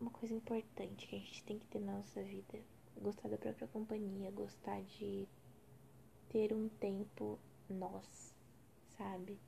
uma 0.00 0.10
coisa 0.10 0.34
importante 0.34 1.06
que 1.06 1.16
a 1.16 1.18
gente 1.18 1.42
tem 1.44 1.58
que 1.58 1.66
ter 1.66 1.80
na 1.80 1.92
nossa 1.92 2.22
vida. 2.22 2.58
Gostar 3.00 3.28
da 3.28 3.36
própria 3.36 3.68
companhia, 3.68 4.30
gostar 4.30 4.80
de 4.82 5.28
ter 6.30 6.52
um 6.52 6.68
tempo 6.68 7.38
nós, 7.68 8.34
sabe? 8.96 9.38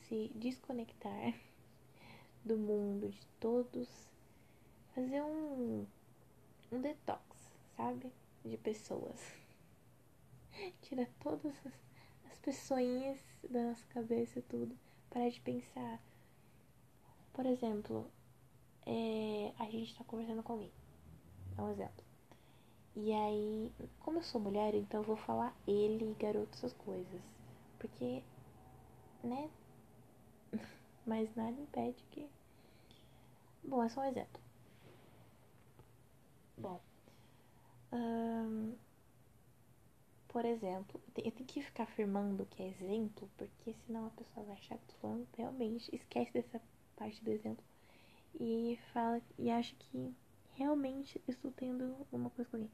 Se 0.00 0.30
desconectar 0.34 1.34
do 2.44 2.56
mundo, 2.56 3.08
de 3.08 3.26
todos, 3.40 3.88
fazer 4.94 5.22
um, 5.22 5.86
um 6.70 6.80
detox, 6.80 7.22
sabe? 7.76 8.12
De 8.44 8.56
pessoas. 8.56 9.18
Tirar 10.82 11.08
todas 11.20 11.54
as, 11.66 11.72
as 12.30 12.38
pessoinhas 12.40 13.18
da 13.48 13.62
nossa 13.62 13.86
cabeça 13.88 14.38
e 14.38 14.42
tudo. 14.42 14.76
Parar 15.10 15.28
de 15.28 15.40
pensar. 15.40 16.00
Por 17.32 17.46
exemplo, 17.46 18.10
é, 18.86 19.52
a 19.58 19.70
gente 19.70 19.96
tá 19.96 20.04
conversando 20.04 20.42
com 20.42 20.52
alguém. 20.52 20.72
É 21.56 21.62
um 21.62 21.70
exemplo. 21.70 22.11
E 22.94 23.12
aí, 23.12 23.72
como 24.00 24.18
eu 24.18 24.22
sou 24.22 24.40
mulher, 24.40 24.74
então 24.74 25.00
eu 25.00 25.06
vou 25.06 25.16
falar 25.16 25.54
ele, 25.66 26.14
garoto, 26.18 26.54
essas 26.54 26.72
coisas. 26.74 27.20
Porque, 27.78 28.22
né? 29.24 29.50
Mas 31.06 31.34
nada 31.34 31.58
impede 31.60 32.04
que. 32.10 32.28
Bom, 33.64 33.82
é 33.82 33.88
só 33.88 34.00
um 34.02 34.04
exemplo. 34.04 34.40
Bom. 36.58 36.80
por 40.28 40.44
exemplo, 40.46 41.00
eu 41.16 41.30
tenho 41.30 41.46
que 41.46 41.62
ficar 41.62 41.84
afirmando 41.84 42.46
que 42.46 42.62
é 42.62 42.68
exemplo, 42.68 43.30
porque 43.36 43.74
senão 43.86 44.06
a 44.06 44.10
pessoa 44.10 44.44
vai 44.46 44.56
achar 44.56 44.78
que 44.78 44.94
falando 44.96 45.26
realmente. 45.36 45.94
Esquece 45.94 46.32
dessa 46.32 46.60
parte 46.96 47.22
do 47.22 47.30
exemplo 47.30 47.64
e 48.40 48.78
fala 48.92 49.20
e 49.38 49.50
acha 49.50 49.74
que 49.76 50.14
realmente 50.54 51.20
estou 51.26 51.50
tendo 51.52 52.06
uma 52.10 52.30
coisa 52.30 52.50
com 52.50 52.56
alguém. 52.56 52.70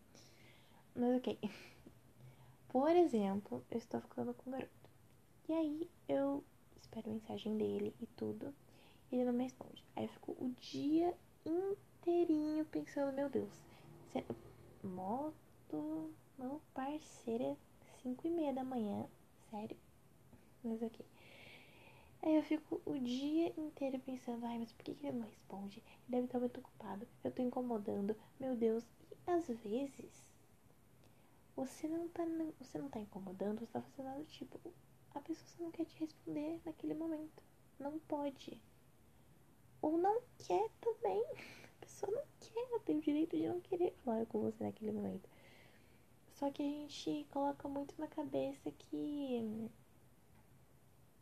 Mas 0.94 1.16
ok. 1.16 1.38
Por 2.68 2.90
exemplo, 2.90 3.64
eu 3.70 3.78
estou 3.78 4.00
ficando 4.00 4.34
com 4.34 4.50
um 4.50 4.52
garoto. 4.52 4.90
E 5.48 5.52
aí 5.52 5.90
eu 6.08 6.44
espero 6.80 7.10
mensagem 7.10 7.56
dele 7.56 7.94
e 8.00 8.06
tudo. 8.06 8.54
E 9.10 9.16
ele 9.16 9.24
não 9.24 9.32
me 9.32 9.44
responde. 9.44 9.82
Aí 9.96 10.04
eu 10.04 10.10
fico 10.10 10.32
o 10.32 10.54
dia 10.60 11.14
inteirinho 11.46 12.64
pensando, 12.66 13.14
meu 13.14 13.30
Deus, 13.30 13.52
moto, 14.82 16.12
meu 16.38 16.60
parceiro 16.74 17.44
é 17.44 17.56
5 18.02 18.26
e 18.26 18.30
meia 18.30 18.52
da 18.52 18.64
manhã. 18.64 19.06
Sério? 19.50 19.76
Mas 20.62 20.82
ok. 20.82 21.04
Aí 22.22 22.34
eu 22.34 22.42
fico 22.42 22.80
o 22.84 22.98
dia 22.98 23.52
inteiro 23.56 23.98
pensando, 24.00 24.44
ai, 24.44 24.58
mas 24.58 24.72
por 24.72 24.84
que, 24.84 24.90
ele 24.90 25.18
não 25.18 25.26
responde? 25.26 25.78
Ele 25.78 26.02
deve 26.08 26.24
estar 26.26 26.38
muito 26.40 26.60
ocupado, 26.60 27.06
eu 27.22 27.30
tô 27.30 27.42
incomodando, 27.42 28.16
meu 28.40 28.56
Deus. 28.56 28.84
E 29.26 29.30
às 29.30 29.46
vezes 29.46 30.28
você 31.56 31.88
não 31.88 32.08
tá, 32.08 32.24
você 32.60 32.78
não 32.78 32.88
tá 32.88 33.00
incomodando, 33.00 33.60
você 33.60 33.66
tá 33.66 33.82
fazendo 33.82 34.18
do 34.18 34.24
tipo, 34.26 34.60
a 35.14 35.20
pessoa 35.20 35.48
só 35.48 35.62
não 35.64 35.70
quer 35.70 35.84
te 35.86 35.98
responder 35.98 36.60
naquele 36.64 36.94
momento. 36.94 37.42
Não 37.78 37.98
pode. 38.00 38.60
Ou 39.82 39.98
não 39.98 40.20
quer 40.38 40.70
também. 40.80 41.24
A 41.32 41.80
pessoa 41.80 42.12
não 42.12 42.22
quer, 42.40 42.60
ela 42.70 42.80
tem 42.80 42.98
o 42.98 43.00
direito 43.00 43.36
de 43.36 43.48
não 43.48 43.60
querer 43.60 43.92
falar 44.04 44.26
com 44.26 44.40
você 44.40 44.62
naquele 44.62 44.92
momento. 44.92 45.28
Só 46.34 46.50
que 46.50 46.62
a 46.62 46.64
gente 46.64 47.26
coloca 47.30 47.68
muito 47.68 47.94
na 47.98 48.06
cabeça 48.06 48.70
que 48.70 49.70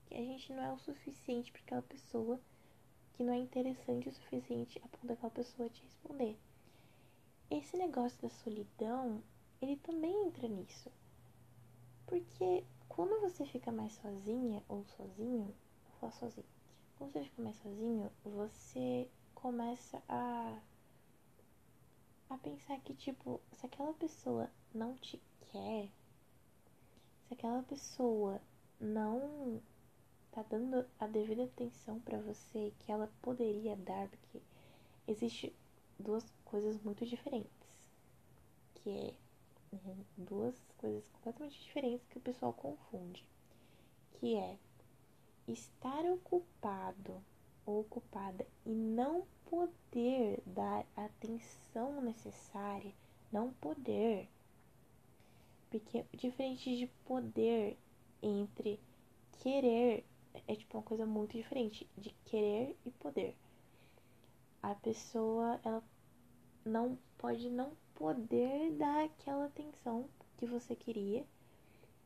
que 0.07 0.15
a 0.15 0.25
gente 0.25 0.53
não 0.53 0.63
é 0.63 0.73
o 0.73 0.79
suficiente 0.79 1.53
para 1.53 1.61
aquela 1.63 1.83
pessoa, 1.83 2.41
que 3.15 3.23
não 3.23 3.33
é 3.33 3.39
interessante 3.39 4.09
o 4.09 4.13
suficiente 4.13 4.81
a 4.85 4.89
ponto 4.89 5.07
daquela 5.07 5.31
pessoa 5.31 5.69
te 5.69 5.83
responder. 5.83 6.39
Esse 7.51 7.77
negócio 7.77 8.21
da 8.23 8.29
solidão, 8.29 9.23
ele 9.61 9.77
também 9.77 10.27
entra 10.27 10.49
nisso. 10.49 10.91
Porque 12.07 12.65
quando 12.89 13.21
você 13.21 13.45
fica 13.45 13.71
mais 13.73 13.93
sozinha 13.95 14.63
ou 14.69 14.85
sozinho, 14.97 15.55
vou 15.85 16.01
falar 16.01 16.13
sozinho. 16.13 16.47
Quando 16.97 17.13
você 17.13 17.25
fica 17.25 17.43
mais 17.43 17.57
sozinho, 17.57 18.11
você 18.25 19.09
começa 19.35 20.03
a 20.09 20.59
a 22.29 22.37
pensar 22.39 22.81
que 22.81 22.93
tipo, 22.95 23.41
se 23.53 23.67
aquela 23.67 23.93
pessoa 23.95 24.51
não 24.75 24.97
te 24.97 25.21
quer, 25.53 25.89
se 27.29 27.35
aquela 27.35 27.63
pessoa 27.63 28.41
não 28.81 29.63
tá 30.37 30.45
dando 30.51 30.85
a 31.01 31.07
devida 31.07 31.45
atenção 31.45 31.99
para 32.01 32.19
você 32.19 32.71
que 32.81 32.93
ela 32.93 33.11
poderia 33.23 33.75
dar, 33.75 34.07
porque 34.07 34.43
existe 35.09 35.51
duas 35.99 36.31
coisas 36.45 36.79
muito 36.83 37.07
diferentes, 37.07 37.51
que 38.75 38.91
é 38.91 39.15
né, 39.73 39.97
duas 40.15 40.55
coisas 40.77 41.09
completamente 41.09 41.59
diferentes 41.59 42.07
que 42.09 42.19
o 42.19 42.21
pessoal 42.21 42.53
confunde, 42.53 43.25
que 44.13 44.37
é 44.37 44.59
estar 45.49 46.05
ocupado 46.05 47.25
ou 47.65 47.81
ocupada 47.81 48.47
e 48.67 48.75
não 48.75 49.27
poder 49.49 50.43
dar 50.45 50.85
a 50.99 51.07
atenção 51.07 52.03
necessária, 52.03 52.93
não 53.33 53.55
poder, 53.55 54.29
porque 55.71 56.05
diferente 56.13 56.77
de 56.77 56.87
poder 57.07 57.79
entre 58.23 58.79
querer 59.41 60.05
é 60.47 60.55
tipo 60.55 60.77
uma 60.77 60.83
coisa 60.83 61.07
muito 61.07 61.37
diferente 61.37 61.89
de 61.97 62.11
querer 62.25 62.77
e 62.85 62.91
poder. 62.91 63.37
A 64.63 64.75
pessoa, 64.75 65.61
ela 65.65 65.83
não 66.65 66.99
pode 67.19 67.49
não 67.49 67.73
poder 67.95 68.73
dar 68.73 69.05
aquela 69.05 69.47
atenção 69.47 70.09
que 70.37 70.47
você 70.47 70.75
queria, 70.75 71.25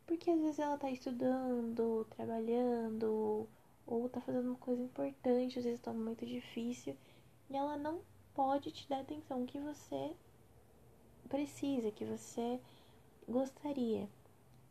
porque 0.06 0.30
às 0.30 0.40
vezes 0.40 0.58
ela 0.58 0.76
tá 0.76 0.90
estudando, 0.90 2.06
trabalhando, 2.10 3.48
ou 3.86 4.08
tá 4.08 4.20
fazendo 4.20 4.48
uma 4.48 4.58
coisa 4.58 4.82
importante, 4.82 5.58
às 5.58 5.64
vezes 5.64 5.80
tá 5.80 5.90
um 5.90 5.94
momento 5.94 6.26
difícil, 6.26 6.96
e 7.48 7.56
ela 7.56 7.76
não 7.76 8.00
pode 8.34 8.70
te 8.70 8.88
dar 8.88 8.98
a 8.98 9.00
atenção 9.00 9.46
que 9.46 9.58
você 9.58 10.14
precisa, 11.28 11.90
que 11.90 12.04
você 12.04 12.60
gostaria. 13.28 14.08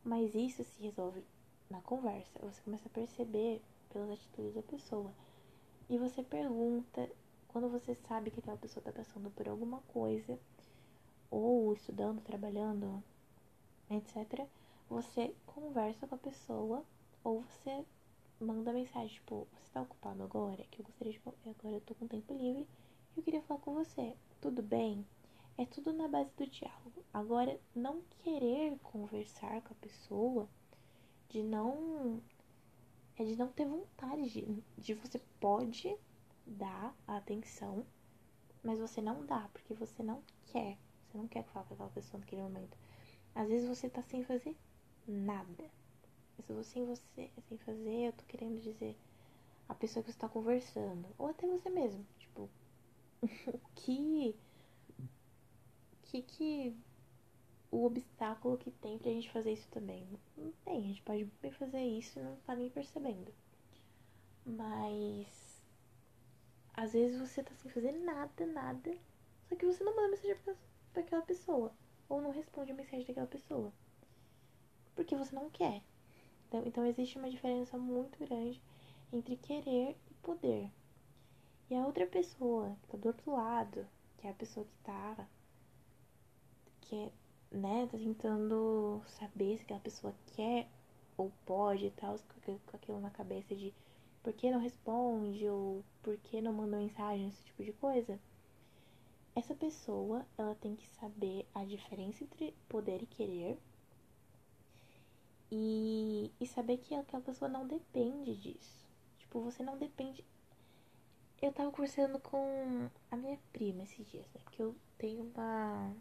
Mas 0.03 0.33
isso 0.35 0.63
se 0.63 0.81
resolve 0.81 1.23
na 1.69 1.81
conversa. 1.81 2.39
Você 2.41 2.61
começa 2.61 2.87
a 2.87 2.91
perceber 2.91 3.61
pelas 3.89 4.09
atitudes 4.09 4.53
da 4.53 4.61
pessoa. 4.63 5.11
E 5.89 5.97
você 5.97 6.23
pergunta, 6.23 7.09
quando 7.47 7.69
você 7.69 7.95
sabe 7.95 8.31
que 8.31 8.39
aquela 8.39 8.57
pessoa 8.57 8.81
está 8.81 8.91
passando 8.91 9.29
por 9.31 9.47
alguma 9.47 9.81
coisa, 9.93 10.39
ou 11.31 11.73
estudando, 11.73 12.21
trabalhando, 12.21 13.03
etc., 13.89 14.45
você 14.89 15.35
conversa 15.45 16.07
com 16.07 16.15
a 16.15 16.17
pessoa, 16.17 16.83
ou 17.23 17.41
você 17.41 17.85
manda 18.39 18.73
mensagem, 18.73 19.15
tipo, 19.15 19.47
você 19.51 19.63
está 19.63 19.81
ocupado 19.81 20.23
agora? 20.23 20.63
Que 20.71 20.81
eu 20.81 20.85
gostaria 20.85 21.13
de. 21.13 21.21
Agora 21.45 21.75
eu 21.75 21.81
tô 21.81 21.93
com 21.95 22.07
tempo 22.07 22.33
livre 22.33 22.67
e 23.15 23.19
eu 23.19 23.23
queria 23.23 23.41
falar 23.41 23.59
com 23.59 23.73
você. 23.73 24.15
Tudo 24.41 24.61
bem? 24.61 25.05
É 25.57 25.65
tudo 25.65 25.91
na 25.91 26.07
base 26.07 26.31
do 26.37 26.47
diálogo. 26.47 27.03
Agora, 27.13 27.59
não 27.75 28.01
querer 28.23 28.77
conversar 28.79 29.61
com 29.61 29.73
a 29.73 29.81
pessoa, 29.81 30.47
de 31.29 31.41
não. 31.43 32.21
É 33.17 33.23
de 33.23 33.35
não 33.35 33.49
ter 33.49 33.65
vontade 33.65 34.29
de, 34.29 34.63
de 34.77 34.93
você 34.93 35.19
pode 35.39 35.95
dar 36.45 36.95
a 37.05 37.17
atenção, 37.17 37.85
mas 38.63 38.79
você 38.79 39.01
não 39.01 39.25
dá, 39.25 39.49
porque 39.53 39.73
você 39.73 40.01
não 40.01 40.21
quer. 40.51 40.77
Você 41.07 41.17
não 41.17 41.27
quer 41.27 41.43
falar 41.43 41.65
com 41.65 41.73
aquela 41.73 41.89
pessoa 41.89 42.19
naquele 42.19 42.41
momento. 42.41 42.77
Às 43.35 43.47
vezes 43.49 43.67
você 43.67 43.89
tá 43.89 44.01
sem 44.03 44.23
fazer 44.23 44.55
nada. 45.07 45.69
Sem 46.63 46.85
você, 46.85 47.29
sem 47.47 47.57
fazer, 47.59 48.07
eu 48.07 48.13
tô 48.13 48.23
querendo 48.25 48.61
dizer 48.61 48.97
a 49.69 49.75
pessoa 49.75 50.03
que 50.03 50.11
você 50.11 50.17
tá 50.17 50.27
conversando, 50.27 51.05
ou 51.17 51.27
até 51.27 51.47
você 51.47 51.69
mesmo, 51.69 52.03
tipo, 52.17 52.49
o 53.53 53.59
que 53.75 54.35
que 56.03 56.21
que 56.23 56.75
o 57.71 57.85
obstáculo 57.85 58.57
que 58.57 58.71
tem 58.71 58.97
pra 58.97 59.11
gente 59.11 59.31
fazer 59.31 59.53
isso 59.53 59.67
também? 59.69 60.07
Não 60.37 60.51
tem, 60.65 60.77
a 60.77 60.87
gente 60.87 61.01
pode 61.01 61.25
bem 61.41 61.51
fazer 61.51 61.81
isso 61.81 62.19
e 62.19 62.23
não 62.23 62.35
tá 62.37 62.55
nem 62.55 62.69
percebendo. 62.69 63.33
Mas 64.45 65.27
às 66.73 66.93
vezes 66.93 67.19
você 67.19 67.43
tá 67.43 67.53
sem 67.55 67.69
fazer 67.71 67.91
nada, 67.91 68.45
nada, 68.45 68.97
só 69.47 69.55
que 69.55 69.65
você 69.65 69.83
não 69.83 69.95
manda 69.95 70.09
mensagem 70.09 70.35
pra, 70.37 70.55
pra 70.93 71.01
aquela 71.01 71.21
pessoa, 71.21 71.73
ou 72.07 72.21
não 72.21 72.31
responde 72.31 72.71
a 72.71 72.75
mensagem 72.75 73.05
daquela 73.05 73.27
pessoa. 73.27 73.71
Porque 74.95 75.15
você 75.15 75.35
não 75.35 75.49
quer. 75.49 75.83
Então, 76.47 76.63
então 76.65 76.85
existe 76.85 77.17
uma 77.17 77.29
diferença 77.29 77.77
muito 77.77 78.17
grande 78.19 78.61
entre 79.11 79.35
querer 79.37 79.95
e 80.09 80.13
poder. 80.15 80.71
E 81.69 81.75
a 81.75 81.85
outra 81.85 82.07
pessoa 82.07 82.75
que 82.81 82.87
tá 82.87 82.97
do 82.97 83.07
outro 83.07 83.31
lado, 83.31 83.85
que 84.17 84.27
é 84.27 84.31
a 84.31 84.33
pessoa 84.33 84.65
que 84.65 84.75
tá 84.83 85.27
que 86.81 86.95
é, 86.95 87.11
né, 87.51 87.87
tá 87.91 87.97
tentando 87.97 89.01
saber 89.07 89.57
se 89.57 89.63
aquela 89.63 89.79
pessoa 89.79 90.13
quer 90.35 90.67
ou 91.17 91.31
pode 91.45 91.87
e 91.87 91.91
tal, 91.91 92.17
com 92.45 92.59
aquilo 92.75 92.99
na 92.99 93.09
cabeça 93.09 93.55
de 93.55 93.73
por 94.23 94.33
que 94.33 94.51
não 94.51 94.59
responde 94.59 95.47
ou 95.47 95.83
por 96.03 96.17
que 96.17 96.41
não 96.41 96.53
manda 96.53 96.77
mensagem, 96.77 97.27
esse 97.27 97.43
tipo 97.43 97.63
de 97.63 97.73
coisa. 97.73 98.19
Essa 99.35 99.55
pessoa, 99.55 100.25
ela 100.37 100.55
tem 100.55 100.75
que 100.75 100.87
saber 100.87 101.47
a 101.53 101.63
diferença 101.63 102.23
entre 102.23 102.53
poder 102.67 103.01
e 103.01 103.05
querer 103.05 103.57
e, 105.51 106.31
e 106.39 106.47
saber 106.47 106.77
que 106.77 106.93
aquela 106.93 107.23
pessoa 107.23 107.49
não 107.49 107.67
depende 107.67 108.35
disso. 108.35 108.87
Tipo, 109.17 109.41
você 109.41 109.63
não 109.63 109.77
depende. 109.77 110.23
Eu 111.41 111.53
tava 111.53 111.71
conversando 111.71 112.19
com 112.19 112.89
a 113.09 113.15
minha 113.15 113.39
prima 113.53 113.83
esses 113.83 114.05
dias, 114.09 114.25
né? 114.33 114.41
Porque 114.43 114.61
eu 114.61 114.75
tenho 114.97 115.23
uma, 115.23 115.95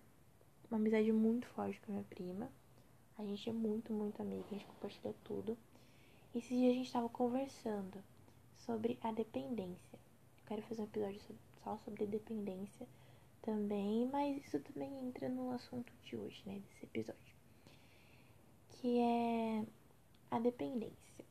uma 0.70 0.78
amizade 0.78 1.12
muito 1.12 1.46
forte 1.48 1.80
com 1.80 1.92
a 1.92 1.94
minha 1.94 2.04
prima. 2.04 2.50
A 3.18 3.24
gente 3.24 3.48
é 3.48 3.52
muito, 3.52 3.92
muito 3.92 4.20
amiga, 4.20 4.44
a 4.46 4.54
gente 4.54 4.66
compartilha 4.66 5.14
tudo. 5.24 5.56
Esses 6.34 6.50
dias 6.50 6.72
a 6.72 6.74
gente 6.76 6.92
tava 6.92 7.08
conversando 7.08 8.02
sobre 8.56 8.98
a 9.02 9.10
dependência. 9.12 9.98
Eu 10.38 10.46
quero 10.46 10.62
fazer 10.62 10.82
um 10.82 10.84
episódio 10.84 11.20
só 11.64 11.76
sobre 11.78 12.06
dependência 12.06 12.86
também, 13.42 14.08
mas 14.12 14.44
isso 14.44 14.60
também 14.60 14.90
entra 15.00 15.28
no 15.28 15.50
assunto 15.52 15.92
de 16.04 16.16
hoje, 16.16 16.42
né? 16.46 16.60
Desse 16.60 16.84
episódio 16.84 17.38
que 18.80 19.00
é 19.00 19.66
a 20.30 20.38
dependência. 20.38 21.24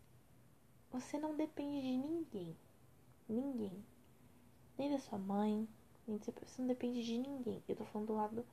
Você 0.92 1.18
não 1.18 1.36
depende 1.36 1.82
de 1.82 1.98
ninguém. 1.98 2.58
Ninguém. 3.28 3.86
Nem 4.78 4.92
da 4.92 5.00
sua 5.00 5.18
mãe, 5.18 5.68
nem 6.06 6.20
seu 6.20 6.34
Você 6.34 6.62
não 6.62 6.68
depende 6.68 7.04
de 7.04 7.18
ninguém. 7.18 7.64
Eu 7.68 7.76
tô 7.76 7.86
falando 7.86 8.08
do 8.08 8.16
lado 8.16 8.46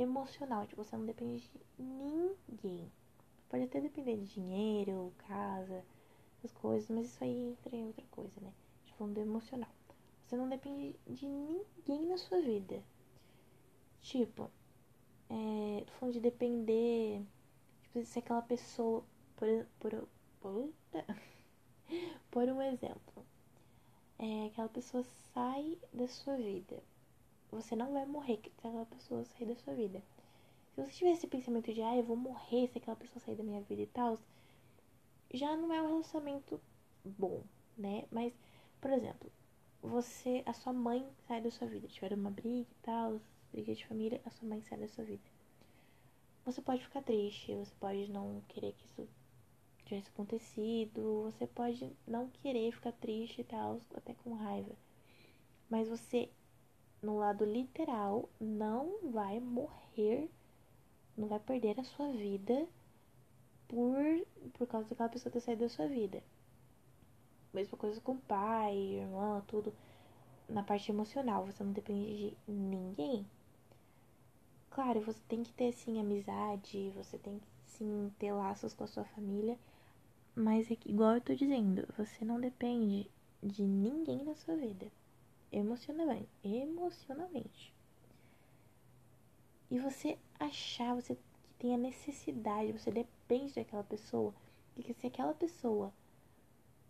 emocional. 0.00 0.66
Tipo, 0.66 0.84
você 0.84 0.96
não 0.96 1.06
depende 1.06 1.48
de 1.48 1.82
ninguém. 1.82 2.90
Pode 3.48 3.64
até 3.64 3.80
depender 3.80 4.16
de 4.16 4.26
dinheiro, 4.26 5.12
casa, 5.18 5.84
essas 6.38 6.52
coisas, 6.52 6.88
mas 6.90 7.06
isso 7.06 7.24
aí 7.24 7.50
entra 7.50 7.76
em 7.76 7.86
outra 7.86 8.04
coisa, 8.10 8.40
né? 8.40 8.52
Falando 8.96 9.14
do 9.14 9.20
emocional. 9.20 9.70
Você 10.26 10.36
não 10.36 10.48
depende 10.48 10.94
de 11.06 11.26
ninguém 11.26 12.06
na 12.06 12.16
sua 12.16 12.40
vida. 12.40 12.82
Tipo, 14.00 14.50
é, 15.28 15.84
tô 15.84 15.92
falando 15.94 16.14
de 16.14 16.20
depender 16.20 17.24
Tipo, 17.92 18.04
se 18.04 18.18
aquela 18.20 18.42
pessoa, 18.42 19.04
por, 19.36 19.66
por, 19.80 20.08
por, 20.40 20.70
por 22.30 22.48
um 22.48 22.62
exemplo, 22.62 23.26
é, 24.16 24.46
aquela 24.46 24.68
pessoa 24.68 25.02
sai 25.34 25.76
da 25.92 26.06
sua 26.06 26.36
vida. 26.36 26.80
Você 27.50 27.74
não 27.74 27.92
vai 27.92 28.06
morrer 28.06 28.38
se 28.42 28.48
aquela 28.48 28.86
pessoa 28.86 29.24
sair 29.24 29.46
da 29.46 29.56
sua 29.56 29.74
vida. 29.74 30.02
Se 30.74 30.80
você 30.80 30.92
tiver 30.92 31.10
esse 31.12 31.26
pensamento 31.26 31.72
de, 31.72 31.82
ah, 31.82 31.96
eu 31.96 32.04
vou 32.04 32.16
morrer 32.16 32.68
se 32.68 32.78
aquela 32.78 32.96
pessoa 32.96 33.20
sair 33.20 33.34
da 33.34 33.42
minha 33.42 33.60
vida 33.62 33.82
e 33.82 33.86
tal, 33.86 34.18
já 35.32 35.56
não 35.56 35.72
é 35.72 35.82
um 35.82 35.88
relacionamento 35.88 36.60
bom, 37.04 37.42
né? 37.76 38.04
Mas, 38.10 38.32
por 38.80 38.90
exemplo, 38.90 39.30
você, 39.82 40.42
a 40.46 40.52
sua 40.52 40.72
mãe 40.72 41.06
sai 41.26 41.40
da 41.40 41.50
sua 41.50 41.66
vida, 41.66 41.88
tiver 41.88 42.12
uma 42.12 42.30
briga 42.30 42.68
e 42.70 42.82
tal, 42.82 43.20
briga 43.52 43.74
de 43.74 43.86
família, 43.86 44.20
a 44.24 44.30
sua 44.30 44.48
mãe 44.48 44.62
sai 44.62 44.78
da 44.78 44.88
sua 44.88 45.04
vida. 45.04 45.22
Você 46.44 46.62
pode 46.62 46.82
ficar 46.82 47.02
triste, 47.02 47.54
você 47.54 47.72
pode 47.78 48.10
não 48.10 48.42
querer 48.48 48.72
que 48.72 48.84
isso 48.84 49.08
tivesse 49.84 50.08
acontecido, 50.08 51.22
você 51.24 51.46
pode 51.46 51.90
não 52.06 52.28
querer 52.28 52.72
ficar 52.72 52.92
triste 52.92 53.40
e 53.40 53.44
tal, 53.44 53.80
até 53.94 54.14
com 54.14 54.34
raiva. 54.34 54.74
Mas 55.68 55.88
você, 55.88 56.28
no 57.02 57.18
lado 57.18 57.44
literal, 57.44 58.28
não 58.40 59.10
vai 59.10 59.40
morrer, 59.40 60.30
não 61.16 61.28
vai 61.28 61.38
perder 61.38 61.78
a 61.80 61.84
sua 61.84 62.10
vida 62.12 62.66
por, 63.68 64.26
por 64.54 64.66
causa 64.66 64.88
daquela 64.88 65.08
pessoa 65.08 65.32
ter 65.32 65.40
saído 65.40 65.62
da 65.62 65.68
sua 65.68 65.86
vida. 65.86 66.22
Mesma 67.52 67.76
coisa 67.76 68.00
com 68.00 68.16
pai, 68.16 68.76
irmã, 68.76 69.42
tudo. 69.46 69.72
Na 70.48 70.62
parte 70.62 70.90
emocional, 70.90 71.46
você 71.46 71.62
não 71.62 71.72
depende 71.72 72.30
de 72.30 72.52
ninguém. 72.52 73.26
Claro, 74.70 75.00
você 75.00 75.20
tem 75.28 75.42
que 75.42 75.52
ter 75.52 75.72
sim 75.72 76.00
amizade, 76.00 76.90
você 76.96 77.18
tem 77.18 77.38
que 77.38 77.46
sim 77.66 78.12
ter 78.18 78.32
laços 78.32 78.72
com 78.72 78.84
a 78.84 78.86
sua 78.86 79.04
família, 79.04 79.58
mas 80.34 80.70
é 80.70 80.76
que, 80.76 80.90
igual 80.90 81.14
eu 81.14 81.20
tô 81.20 81.34
dizendo, 81.34 81.86
você 81.96 82.24
não 82.24 82.40
depende 82.40 83.10
de 83.42 83.62
ninguém 83.62 84.24
na 84.24 84.34
sua 84.34 84.56
vida. 84.56 84.86
Emocionalmente. 85.52 86.28
Emocionalmente. 86.42 87.74
E 89.70 89.78
você 89.78 90.18
achar, 90.38 90.94
você 90.94 91.14
que 91.14 91.22
tem 91.58 91.74
a 91.74 91.78
necessidade, 91.78 92.72
você 92.72 92.90
depende 92.90 93.54
daquela 93.54 93.84
pessoa, 93.84 94.34
porque 94.74 94.92
se 94.94 95.06
aquela 95.06 95.34
pessoa 95.34 95.92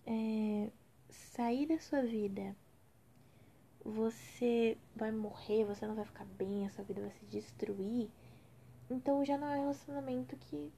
é, 0.07 0.71
sair 1.11 1.67
da 1.67 1.79
sua 1.79 2.03
vida 2.03 2.57
você 3.85 4.77
vai 4.95 5.11
morrer, 5.11 5.65
você 5.65 5.87
não 5.87 5.95
vai 5.95 6.05
ficar 6.05 6.25
bem, 6.25 6.67
a 6.67 6.71
sua 6.71 6.85
vida 6.85 7.01
vai 7.01 7.11
se 7.13 7.25
destruir. 7.27 8.11
Então 8.91 9.25
já 9.25 9.39
não 9.39 9.49
é 9.49 9.57
um 9.57 9.61
relacionamento 9.61 10.37
que, 10.37 10.73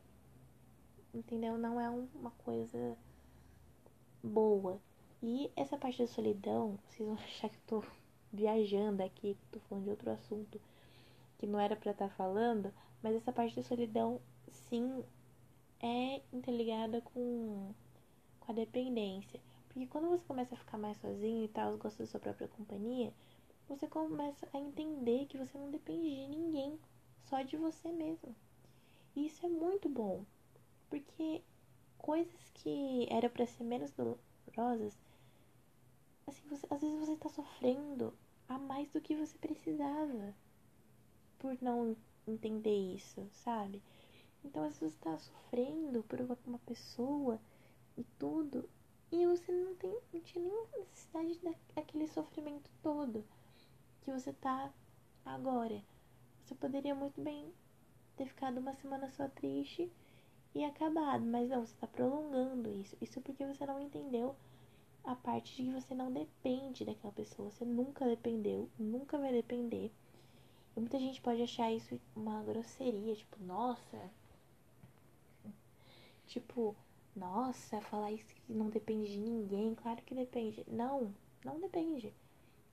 entendeu? 1.12 1.58
Não 1.58 1.80
é 1.80 1.90
uma 1.90 2.30
coisa 2.30 2.96
boa. 4.22 4.80
E 5.22 5.50
essa 5.54 5.78
parte 5.78 5.98
da 6.02 6.08
solidão, 6.08 6.78
vocês 6.88 7.08
vão 7.08 7.16
achar 7.24 7.48
que 7.48 7.56
eu 7.56 7.80
tô 7.80 7.84
viajando 8.32 9.02
aqui, 9.02 9.34
que 9.34 9.46
tô 9.52 9.60
falando 9.60 9.84
de 9.84 9.90
outro 9.90 10.10
assunto 10.10 10.60
que 11.38 11.46
não 11.46 11.58
era 11.58 11.74
para 11.74 11.90
estar 11.90 12.08
tá 12.08 12.14
falando, 12.14 12.72
mas 13.02 13.16
essa 13.16 13.32
parte 13.32 13.56
da 13.56 13.62
solidão 13.62 14.20
sim 14.48 15.04
é 15.80 16.22
interligada 16.32 17.00
com 17.00 17.72
com 18.40 18.52
a 18.52 18.54
dependência. 18.54 19.40
Porque 19.68 19.86
quando 19.86 20.08
você 20.08 20.24
começa 20.24 20.54
a 20.54 20.58
ficar 20.58 20.78
mais 20.78 20.96
sozinho 20.98 21.44
e 21.44 21.48
tal, 21.48 21.76
gosta 21.78 22.02
da 22.02 22.08
sua 22.08 22.20
própria 22.20 22.48
companhia, 22.48 23.12
você 23.68 23.86
começa 23.86 24.46
a 24.52 24.58
entender 24.58 25.26
que 25.26 25.38
você 25.38 25.56
não 25.56 25.70
depende 25.70 26.14
de 26.14 26.28
ninguém, 26.28 26.78
só 27.28 27.42
de 27.42 27.56
você 27.56 27.90
mesmo. 27.90 28.34
E 29.16 29.26
isso 29.26 29.44
é 29.46 29.48
muito 29.48 29.88
bom, 29.88 30.24
porque 30.90 31.42
coisas 31.98 32.50
que 32.54 33.06
era 33.10 33.30
para 33.30 33.46
ser 33.46 33.64
menos 33.64 33.92
dolorosas, 33.92 34.96
assim, 36.26 36.46
você, 36.48 36.66
às 36.70 36.80
vezes 36.80 36.98
você 36.98 37.16
tá 37.16 37.28
sofrendo 37.28 38.12
a 38.48 38.58
mais 38.58 38.88
do 38.90 39.00
que 39.00 39.16
você 39.16 39.36
precisava 39.38 40.34
por 41.38 41.56
não 41.60 41.96
entender 42.26 42.94
isso, 42.94 43.26
sabe? 43.32 43.82
Então, 44.44 44.64
às 44.64 44.78
vezes 44.78 44.96
você 44.96 45.04
tá 45.04 45.18
sofrendo 45.18 46.02
por 46.04 46.20
uma 46.20 46.58
pessoa 46.60 47.40
e 47.96 48.04
tudo, 48.18 48.68
e 49.10 49.26
você 49.26 49.52
não, 49.52 49.74
tem, 49.74 49.98
não 50.12 50.20
tinha 50.20 50.42
nenhuma 50.42 50.68
necessidade 50.78 51.38
daquele 51.74 52.06
sofrimento 52.08 52.70
todo 52.82 53.24
que 54.02 54.10
você 54.10 54.32
tá 54.32 54.72
agora. 55.24 55.82
Você 56.44 56.54
poderia 56.54 56.94
muito 56.94 57.20
bem 57.20 57.52
ter 58.16 58.26
ficado 58.26 58.58
uma 58.58 58.74
semana 58.74 59.10
só 59.10 59.28
triste 59.28 59.92
e 60.54 60.64
acabado, 60.64 61.24
mas 61.24 61.48
não, 61.48 61.64
você 61.64 61.74
tá 61.76 61.86
prolongando 61.86 62.70
isso. 62.70 62.96
Isso 63.00 63.20
porque 63.20 63.44
você 63.46 63.64
não 63.66 63.80
entendeu 63.80 64.34
a 65.04 65.14
parte 65.14 65.56
de 65.56 65.64
que 65.64 65.80
você 65.80 65.94
não 65.94 66.12
depende 66.12 66.84
daquela 66.84 67.12
pessoa. 67.12 67.50
Você 67.50 67.64
nunca 67.64 68.06
dependeu, 68.06 68.68
nunca 68.78 69.18
vai 69.18 69.32
depender. 69.32 69.90
E 70.76 70.80
muita 70.80 70.98
gente 70.98 71.20
pode 71.20 71.42
achar 71.42 71.70
isso 71.72 72.00
uma 72.14 72.42
grosseria, 72.42 73.14
tipo, 73.14 73.42
nossa. 73.44 74.10
Tipo, 76.26 76.74
nossa, 77.14 77.80
falar 77.82 78.12
isso 78.12 78.34
que 78.34 78.52
não 78.52 78.70
depende 78.70 79.12
de 79.12 79.18
ninguém. 79.18 79.74
Claro 79.74 80.02
que 80.02 80.14
depende. 80.14 80.64
Não, 80.68 81.12
não 81.44 81.60
depende. 81.60 82.12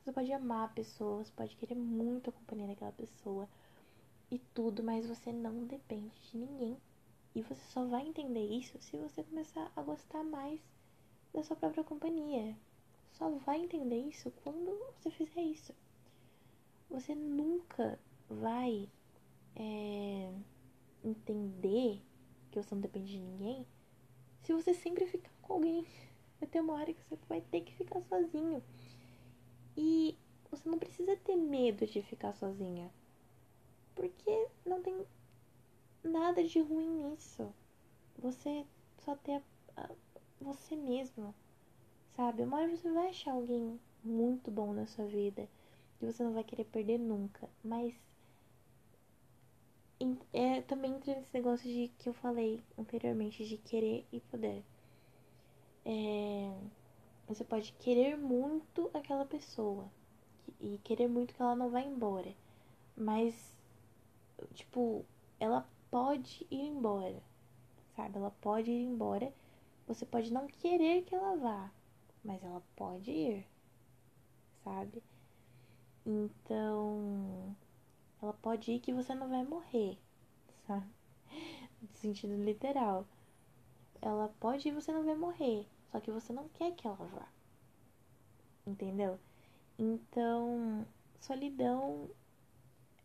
Você 0.03 0.13
pode 0.13 0.31
amar 0.31 0.65
a 0.65 0.73
pessoa, 0.73 1.23
você 1.23 1.31
pode 1.35 1.55
querer 1.55 1.75
muito 1.75 2.29
a 2.29 2.33
companhia 2.33 2.67
daquela 2.67 2.91
pessoa 2.91 3.49
e 4.31 4.39
tudo, 4.53 4.81
mas 4.81 5.05
você 5.05 5.31
não 5.31 5.65
depende 5.65 6.11
de 6.31 6.37
ninguém. 6.37 6.77
E 7.35 7.41
você 7.41 7.61
só 7.71 7.85
vai 7.85 8.07
entender 8.07 8.45
isso 8.45 8.77
se 8.79 8.97
você 8.97 9.23
começar 9.23 9.71
a 9.75 9.81
gostar 9.81 10.23
mais 10.23 10.59
da 11.33 11.43
sua 11.43 11.55
própria 11.55 11.83
companhia. 11.83 12.55
Só 13.13 13.29
vai 13.29 13.61
entender 13.61 13.97
isso 13.97 14.31
quando 14.43 14.77
você 14.95 15.09
fizer 15.11 15.41
isso. 15.41 15.73
Você 16.89 17.13
nunca 17.13 17.99
vai 18.29 18.89
é, 19.55 20.31
entender 21.03 22.01
que 22.51 22.61
você 22.61 22.73
não 22.73 22.81
depende 22.81 23.11
de 23.11 23.19
ninguém 23.19 23.65
se 24.43 24.53
você 24.53 24.73
sempre 24.73 25.05
ficar 25.05 25.31
com 25.41 25.53
alguém. 25.53 25.85
Vai 26.39 26.47
ter 26.47 26.61
uma 26.61 26.73
hora 26.73 26.93
que 26.93 27.03
você 27.09 27.25
vai 27.27 27.41
ter 27.41 27.59
que 27.59 27.75
ficar 27.75 28.01
sozinho. 28.03 28.63
E 29.75 30.17
você 30.49 30.69
não 30.69 30.79
precisa 30.79 31.17
ter 31.17 31.35
medo 31.35 31.85
de 31.85 32.01
ficar 32.01 32.33
sozinha. 32.33 32.89
Porque 33.93 34.47
não 34.65 34.81
tem 34.81 35.05
nada 36.01 36.41
de 36.41 36.61
ruim 36.61 36.87
nisso. 36.87 37.53
Você 38.19 38.65
só 38.99 39.17
ter 39.17 39.33
a, 39.33 39.41
a, 39.81 39.89
você 40.43 40.75
mesmo. 40.75 41.33
Sabe? 42.15 42.43
Uma 42.43 42.57
hora 42.57 42.75
você 42.75 42.91
vai 42.91 43.09
achar 43.09 43.31
alguém 43.33 43.79
muito 44.03 44.51
bom 44.51 44.73
na 44.73 44.85
sua 44.85 45.05
vida. 45.05 45.47
Que 45.97 46.05
você 46.05 46.23
não 46.23 46.33
vai 46.33 46.43
querer 46.43 46.65
perder 46.65 46.97
nunca. 46.97 47.49
Mas 47.63 47.93
é, 50.31 50.61
também 50.61 50.93
entra 50.93 51.15
nesse 51.15 51.33
negócio 51.33 51.69
de 51.69 51.89
que 51.97 52.07
eu 52.07 52.13
falei 52.13 52.61
anteriormente, 52.77 53.45
de 53.45 53.57
querer 53.57 54.05
e 54.11 54.19
poder. 54.21 54.63
É, 55.85 56.53
você 57.27 57.43
pode 57.43 57.73
querer 57.73 58.17
muito 58.17 58.89
aquela 58.93 59.25
pessoa 59.25 59.89
e 60.59 60.77
querer 60.83 61.07
muito 61.07 61.33
que 61.33 61.41
ela 61.41 61.55
não 61.55 61.69
vá 61.69 61.81
embora, 61.81 62.33
mas, 62.95 63.55
tipo, 64.53 65.05
ela 65.39 65.67
pode 65.91 66.45
ir 66.49 66.67
embora, 66.67 67.21
sabe? 67.95 68.17
Ela 68.17 68.31
pode 68.41 68.71
ir 68.71 68.81
embora. 68.83 69.33
Você 69.89 70.05
pode 70.05 70.31
não 70.31 70.45
querer 70.45 71.01
que 71.01 71.15
ela 71.15 71.35
vá, 71.35 71.71
mas 72.23 72.43
ela 72.43 72.61
pode 72.75 73.09
ir, 73.09 73.47
sabe? 74.63 75.01
Então, 76.05 77.55
ela 78.21 78.33
pode 78.33 78.71
ir 78.71 78.79
que 78.81 78.93
você 78.93 79.15
não 79.15 79.27
vai 79.27 79.43
morrer, 79.43 79.97
sabe? 80.67 80.85
No 81.81 81.89
sentido 81.95 82.35
literal. 82.35 83.03
Ela 83.99 84.31
pode 84.39 84.67
ir 84.67 84.71
e 84.71 84.75
você 84.75 84.91
não 84.91 85.03
vai 85.03 85.15
morrer. 85.15 85.67
Só 85.91 85.99
que 85.99 86.11
você 86.11 86.31
não 86.31 86.47
quer 86.49 86.75
que 86.75 86.85
ela 86.85 86.95
vá. 86.95 87.27
Entendeu? 88.67 89.19
Então, 89.79 90.85
solidão 91.19 92.07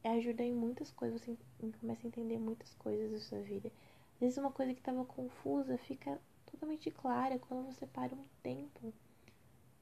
ajuda 0.04 0.42
em 0.42 0.52
muitas 0.52 0.90
coisas. 0.90 1.22
Você 1.22 1.38
começa 1.80 2.06
a 2.06 2.08
entender 2.08 2.38
muitas 2.38 2.74
coisas 2.74 3.10
da 3.10 3.18
sua 3.20 3.40
vida. 3.40 3.72
Às 4.16 4.20
vezes, 4.20 4.36
uma 4.36 4.52
coisa 4.52 4.74
que 4.74 4.80
estava 4.80 5.02
confusa 5.06 5.78
fica 5.78 6.20
totalmente 6.50 6.90
clara 6.90 7.38
quando 7.38 7.66
você 7.66 7.86
para 7.86 8.14
um 8.14 8.24
tempo 8.42 8.92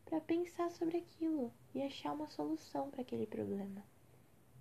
para 0.05 0.20
pensar 0.20 0.70
sobre 0.70 0.98
aquilo 0.98 1.51
e 1.75 1.83
achar 1.83 2.12
uma 2.12 2.29
solução 2.29 2.90
para 2.90 3.01
aquele 3.01 3.27
problema. 3.27 3.83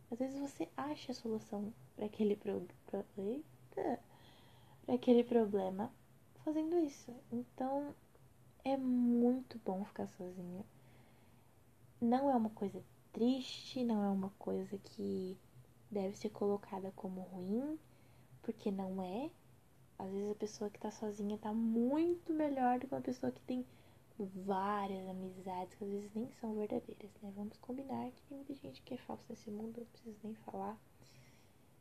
Às 0.10 0.20
vezes 0.20 0.40
você 0.40 0.70
acha 0.78 1.12
a 1.12 1.16
solução 1.16 1.74
para 1.96 2.06
aquele 2.06 2.36
para 2.36 4.00
aquele 4.88 5.24
problema 5.24 5.92
fazendo 6.44 6.78
isso. 6.80 7.14
Então 7.32 7.94
é 8.64 8.78
muito 8.78 9.60
bom 9.66 9.84
ficar 9.86 10.08
sozinha. 10.08 10.66
Não 12.00 12.30
é 12.30 12.36
uma 12.36 12.50
coisa 12.50 12.84
triste, 13.12 13.84
não 13.84 14.04
é 14.04 14.10
uma 14.10 14.30
coisa 14.40 14.78
que 14.78 15.38
deve 15.90 16.16
ser 16.16 16.30
colocada 16.30 16.92
como 16.96 17.22
ruim, 17.22 17.78
porque 18.42 18.72
não 18.72 19.02
é. 19.02 19.30
Às 20.02 20.12
vezes 20.12 20.32
a 20.32 20.36
pessoa 20.36 20.70
que 20.72 20.80
tá 20.80 20.90
sozinha 20.90 21.38
tá 21.38 21.54
muito 21.54 22.34
melhor 22.34 22.80
do 22.80 22.88
que 22.88 22.94
uma 22.96 23.02
pessoa 23.02 23.32
que 23.32 23.42
tem 23.42 23.64
várias 24.18 25.08
amizades 25.08 25.76
que 25.76 25.84
às 25.84 25.92
vezes 25.92 26.12
nem 26.16 26.28
são 26.40 26.56
verdadeiras, 26.56 27.12
né? 27.22 27.32
Vamos 27.36 27.56
combinar 27.60 28.10
que 28.10 28.24
tem 28.24 28.38
muita 28.38 28.56
gente 28.56 28.82
que 28.82 28.96
é 28.96 28.98
falsa 28.98 29.24
nesse 29.30 29.52
mundo, 29.52 29.78
não 29.78 29.86
preciso 29.86 30.18
nem 30.24 30.34
falar. 30.34 30.76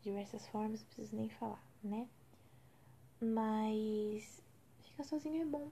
Diversas 0.03 0.47
formas, 0.49 0.81
não 0.81 0.87
preciso 0.89 1.17
nem 1.17 1.31
falar, 1.31 1.65
né? 1.83 2.07
Mas 3.19 4.43
ficar 4.83 5.05
sozinho 5.05 5.41
é 5.41 5.47
bom. 5.47 5.71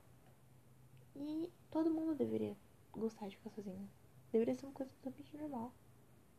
E 1.16 1.52
todo 1.70 1.90
mundo 1.90 2.14
deveria 2.14 2.56
gostar 2.92 3.28
de 3.28 3.36
ficar 3.36 3.50
sozinho. 3.50 3.90
Deveria 4.32 4.54
ser 4.54 4.64
uma 4.64 4.72
coisa 4.72 4.90
totalmente 5.02 5.36
normal. 5.36 5.70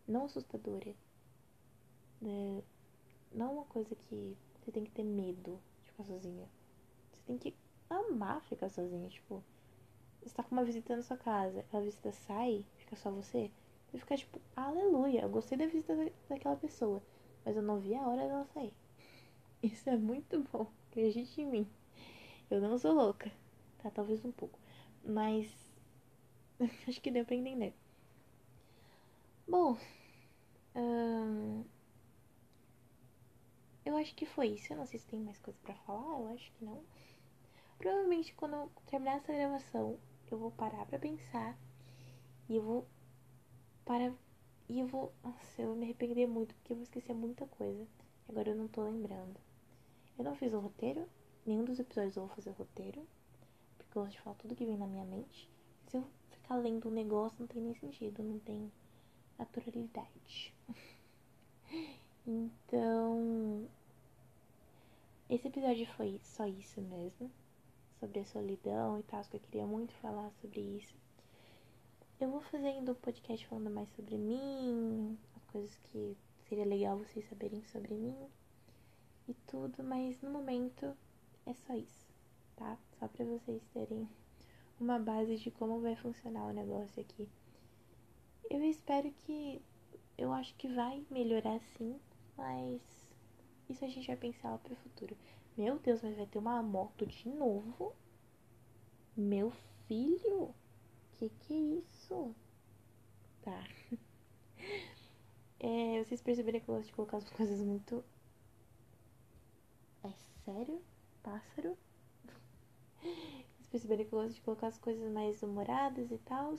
Não 0.08 0.26
assustadora. 0.26 0.95
É, 2.24 2.63
não 3.32 3.54
uma 3.54 3.65
coisa 3.65 3.95
que 3.95 4.36
você 4.60 4.72
tem 4.72 4.84
que 4.84 4.91
ter 4.91 5.04
medo 5.04 5.60
ficar 6.00 6.04
sozinha. 6.04 6.48
Você 7.14 7.22
tem 7.28 7.38
que 7.38 7.56
amar 7.90 8.42
ficar 8.44 8.70
sozinha, 8.70 9.10
tipo 9.10 9.44
você 10.24 10.36
tá 10.36 10.44
com 10.44 10.56
uma 10.56 10.66
visita 10.66 10.96
na 10.96 11.02
sua 11.02 11.18
casa, 11.18 11.62
aquela 11.62 11.84
visita 11.84 12.12
sai, 12.12 12.66
fica 12.78 12.96
só 12.96 13.12
você, 13.12 13.52
você 13.88 13.98
fica 14.00 14.18
tipo, 14.18 14.42
aleluia, 14.56 15.22
eu 15.22 15.30
gostei 15.30 15.58
da 15.58 15.66
visita 15.66 15.96
daquela 16.30 16.58
pessoa, 16.58 17.02
mas 17.46 17.56
eu 17.56 17.62
não 17.64 17.80
vi 17.80 17.96
a 17.96 18.08
hora 18.08 18.28
dela 18.28 18.46
sair. 18.54 18.74
Isso 19.64 19.90
é 19.90 19.98
muito 19.98 20.46
bom, 20.52 20.68
acredite 20.90 21.42
em 21.42 21.46
mim. 21.48 21.68
Eu 22.52 22.62
não 22.62 22.78
sou 22.78 22.94
louca, 22.94 23.32
tá? 23.80 23.92
Talvez 23.92 24.26
um 24.26 24.32
pouco, 24.32 24.60
mas 25.04 25.50
acho 26.88 27.02
que 27.02 27.12
deu 27.12 27.26
pra 27.26 27.36
entender. 27.36 27.74
Bom, 29.48 29.78
hum, 30.76 31.64
eu 33.86 33.96
acho 33.98 34.13
que 34.15 34.26
foi 34.26 34.48
isso. 34.48 34.74
Eu 34.74 34.78
não 34.78 34.86
sei 34.86 35.00
se 35.00 35.08
tem 35.08 35.20
mais 35.20 35.38
coisa 35.39 35.60
para 35.63 35.76
falar, 35.76 36.20
eu 36.20 36.28
acho 36.34 36.52
que 36.54 36.65
não. 36.65 36.84
Provavelmente 37.78 38.34
quando 38.34 38.56
eu 38.56 38.72
terminar 38.86 39.18
essa 39.18 39.34
gravação, 39.34 39.98
eu 40.30 40.38
vou 40.38 40.52
parar 40.52 40.86
pra 40.86 41.00
pensar 41.00 41.58
e 42.48 42.56
eu 42.56 42.62
vou 42.62 42.88
para 43.86 44.13
e 44.68 44.80
eu 44.80 44.88
vou, 44.88 45.12
nossa, 45.24 45.62
eu 45.62 45.70
vou 45.70 45.76
me 45.76 45.86
arrepender 45.86 46.28
muito 46.28 46.54
porque 46.56 46.74
eu 46.74 46.78
vou 46.78 46.84
esquecer 46.84 47.13
muita 47.13 47.48
coisa. 47.48 47.88
Agora 48.28 48.50
eu 48.50 48.56
não 48.56 48.68
tô 48.68 48.84
lembrando. 48.84 49.39
Eu 50.18 50.24
não 50.24 50.36
fiz 50.36 50.54
o 50.54 50.60
roteiro, 50.60 51.08
nenhum 51.46 51.63
dos 51.63 51.80
episódios 51.80 52.15
eu 52.15 52.28
vou 52.28 52.36
fazer 52.36 52.52
roteiro, 52.52 53.08
porque 53.78 53.98
eu 53.98 54.04
gosto 54.04 54.12
de 54.12 54.22
falar 54.22 54.36
tudo 54.36 54.56
que 54.56 54.65
vem 54.65 54.78
na 54.78 54.86
minha 54.86 55.06
mente. 55.06 55.50
Se 55.88 55.98
eu 55.98 56.06
ficar 56.30 56.58
lendo 56.58 56.88
um 56.88 56.92
negócio, 56.92 57.38
não 57.39 57.48
tem 57.48 57.62
nem 57.62 57.74
sentido, 57.74 58.22
não 58.22 58.38
tem 58.39 58.72
naturalidade. 59.39 60.54
então, 62.30 63.68
esse 65.30 65.48
episódio 65.48 65.88
foi 65.98 66.20
só 66.24 66.46
isso 66.46 66.80
mesmo 66.80 67.32
sobre 68.00 68.20
a 68.20 68.26
solidão 68.26 69.00
e 69.00 69.04
tal, 69.04 69.24
que 69.24 69.38
eu 69.38 69.39
queria 69.39 69.65
muito 69.65 69.94
falar 69.96 70.32
sobre 70.42 70.62
isso. 70.62 70.94
Eu 72.20 72.30
vou 72.30 72.42
fazendo 72.42 72.92
um 72.92 72.96
podcast 72.96 73.48
falando 73.48 73.72
mais 73.72 73.89
sobre 73.96 74.18
mim, 74.18 75.18
as 75.36 75.44
coisas 75.46 75.76
que 75.78 76.15
seria 76.48 76.65
legal 76.65 76.98
vocês 76.98 77.28
saberem 77.28 77.63
sobre 77.63 77.96
mim 77.96 78.15
e 79.28 79.34
tudo, 79.48 79.84
mas 79.84 80.22
no 80.22 80.30
momento 80.30 80.96
é 81.46 81.54
só 81.54 81.74
isso, 81.74 82.08
tá? 82.56 82.78
Só 83.00 83.08
pra 83.08 83.26
vocês 83.26 83.62
terem 83.74 84.08
uma 84.80 85.00
base 85.00 85.38
de 85.38 85.50
como 85.50 85.80
vai 85.80 85.96
funcionar 85.96 86.46
o 86.46 86.54
negócio 86.54 87.02
aqui. 87.02 87.28
Eu 88.50 88.63
espero 88.63 89.12
que. 89.26 89.62
Eu 90.18 90.34
acho 90.34 90.54
que 90.56 90.68
vai 90.68 91.06
melhorar 91.10 91.60
sim, 91.78 91.98
mas 92.39 92.82
isso 93.69 93.84
a 93.86 93.88
gente 93.88 94.08
vai 94.08 94.15
pensar 94.15 94.52
lá 94.52 94.58
pro 94.58 94.75
futuro. 94.78 95.15
Meu 95.58 95.78
Deus, 95.78 96.02
mas 96.02 96.15
vai 96.15 96.25
ter 96.25 96.39
uma 96.39 96.63
moto 96.63 97.06
de 97.06 97.28
novo? 97.30 97.93
Meu 99.15 99.52
filho? 99.88 100.56
Que 101.12 101.30
que 101.30 101.54
é 101.54 101.80
isso? 101.80 102.36
Tá. 103.41 103.63
É, 105.62 106.02
vocês 106.02 106.21
perceberam 106.21 106.62
que 106.62 106.69
eu 106.69 106.75
gosto 106.75 106.88
de 106.88 106.93
colocar 106.93 107.17
as 107.17 107.30
coisas 107.36 107.60
muito. 107.60 108.02
É 110.02 110.10
sério? 110.45 110.82
Pássaro? 111.21 111.78
Vocês 113.04 113.67
perceberam 113.69 114.06
que 114.06 114.15
eu 114.15 114.19
gosto 114.19 114.36
de 114.36 114.41
colocar 114.41 114.67
as 114.67 114.78
coisas 114.78 115.12
mais 115.12 115.43
humoradas 115.43 116.10
e 116.12 116.17
tal. 116.19 116.56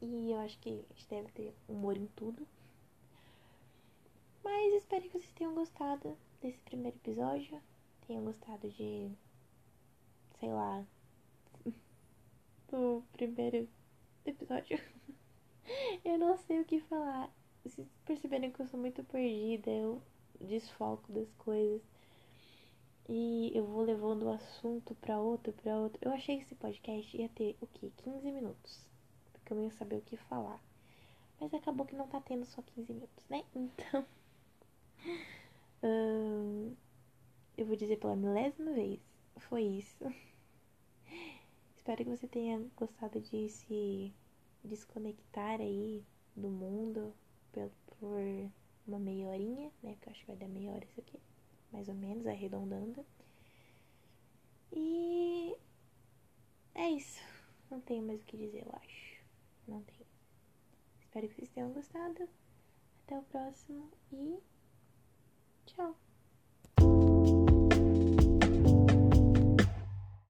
E 0.00 0.30
eu 0.30 0.38
acho 0.38 0.58
que 0.60 0.70
a 0.70 0.94
gente 0.94 1.08
deve 1.08 1.32
ter 1.32 1.54
humor 1.68 1.96
em 1.96 2.06
tudo. 2.14 2.46
Mas 4.44 4.74
espero 4.74 5.02
que 5.02 5.18
vocês 5.18 5.32
tenham 5.32 5.54
gostado 5.54 6.18
desse 6.40 6.58
primeiro 6.60 6.96
episódio. 6.96 7.62
Tenham 8.06 8.24
gostado 8.24 8.68
de. 8.70 9.10
Sei 10.40 10.52
lá. 10.52 10.84
Do 12.68 13.04
primeiro 13.12 13.68
episódio. 14.24 14.80
eu 16.04 16.18
não 16.18 16.36
sei 16.36 16.60
o 16.60 16.64
que 16.64 16.80
falar. 16.80 17.30
Vocês 17.64 17.86
perceberam 18.04 18.50
que 18.50 18.60
eu 18.60 18.66
sou 18.66 18.80
muito 18.80 19.04
perdida, 19.04 19.70
eu 19.70 20.02
desfoco 20.40 21.12
das 21.12 21.32
coisas. 21.34 21.80
E 23.08 23.52
eu 23.54 23.64
vou 23.66 23.82
levando 23.82 24.24
o 24.24 24.32
assunto 24.32 24.94
pra 24.96 25.20
outro, 25.20 25.52
pra 25.52 25.76
outro. 25.76 25.98
Eu 26.02 26.12
achei 26.12 26.38
que 26.38 26.44
esse 26.44 26.54
podcast 26.54 27.16
ia 27.16 27.28
ter 27.28 27.56
o 27.60 27.66
quê? 27.66 27.92
15 27.98 28.32
minutos. 28.32 28.86
Porque 29.32 29.52
eu 29.52 29.62
ia 29.62 29.70
saber 29.72 29.96
o 29.96 30.02
que 30.02 30.16
falar. 30.16 30.60
Mas 31.40 31.52
acabou 31.54 31.86
que 31.86 31.94
não 31.94 32.08
tá 32.08 32.20
tendo 32.20 32.44
só 32.44 32.62
15 32.62 32.92
minutos, 32.92 33.28
né? 33.28 33.44
Então. 33.54 34.04
Hum, 35.82 36.74
eu 37.56 37.66
vou 37.66 37.76
dizer 37.76 37.98
pela 37.98 38.16
milésima 38.16 38.72
vez. 38.72 39.00
Foi 39.36 39.62
isso. 39.62 40.04
Espero 41.76 42.04
que 42.04 42.10
você 42.10 42.28
tenha 42.28 42.64
gostado 42.76 43.20
de 43.20 43.48
se 43.48 44.12
desconectar 44.64 45.60
aí 45.60 46.04
do 46.36 46.48
mundo 46.48 47.12
por 47.98 48.50
uma 48.86 48.98
meia 48.98 49.28
horinha, 49.28 49.70
né? 49.82 49.92
Porque 49.92 50.08
eu 50.08 50.12
acho 50.12 50.20
que 50.20 50.26
vai 50.26 50.36
dar 50.36 50.48
meia 50.48 50.72
hora 50.72 50.84
isso 50.84 51.00
aqui, 51.00 51.18
mais 51.72 51.88
ou 51.88 51.94
menos, 51.94 52.26
arredondando. 52.26 53.04
E 54.72 55.56
é 56.74 56.90
isso. 56.90 57.22
Não 57.70 57.80
tenho 57.80 58.02
mais 58.02 58.20
o 58.22 58.24
que 58.24 58.36
dizer, 58.36 58.64
eu 58.66 58.72
acho. 58.72 59.22
Não 59.66 59.82
tenho. 59.82 60.06
Espero 61.00 61.28
que 61.28 61.34
vocês 61.34 61.48
tenham 61.50 61.72
gostado. 61.72 62.28
Até 63.04 63.18
o 63.18 63.22
próximo 63.22 63.90
e 64.12 64.38
tchau. 65.76 65.96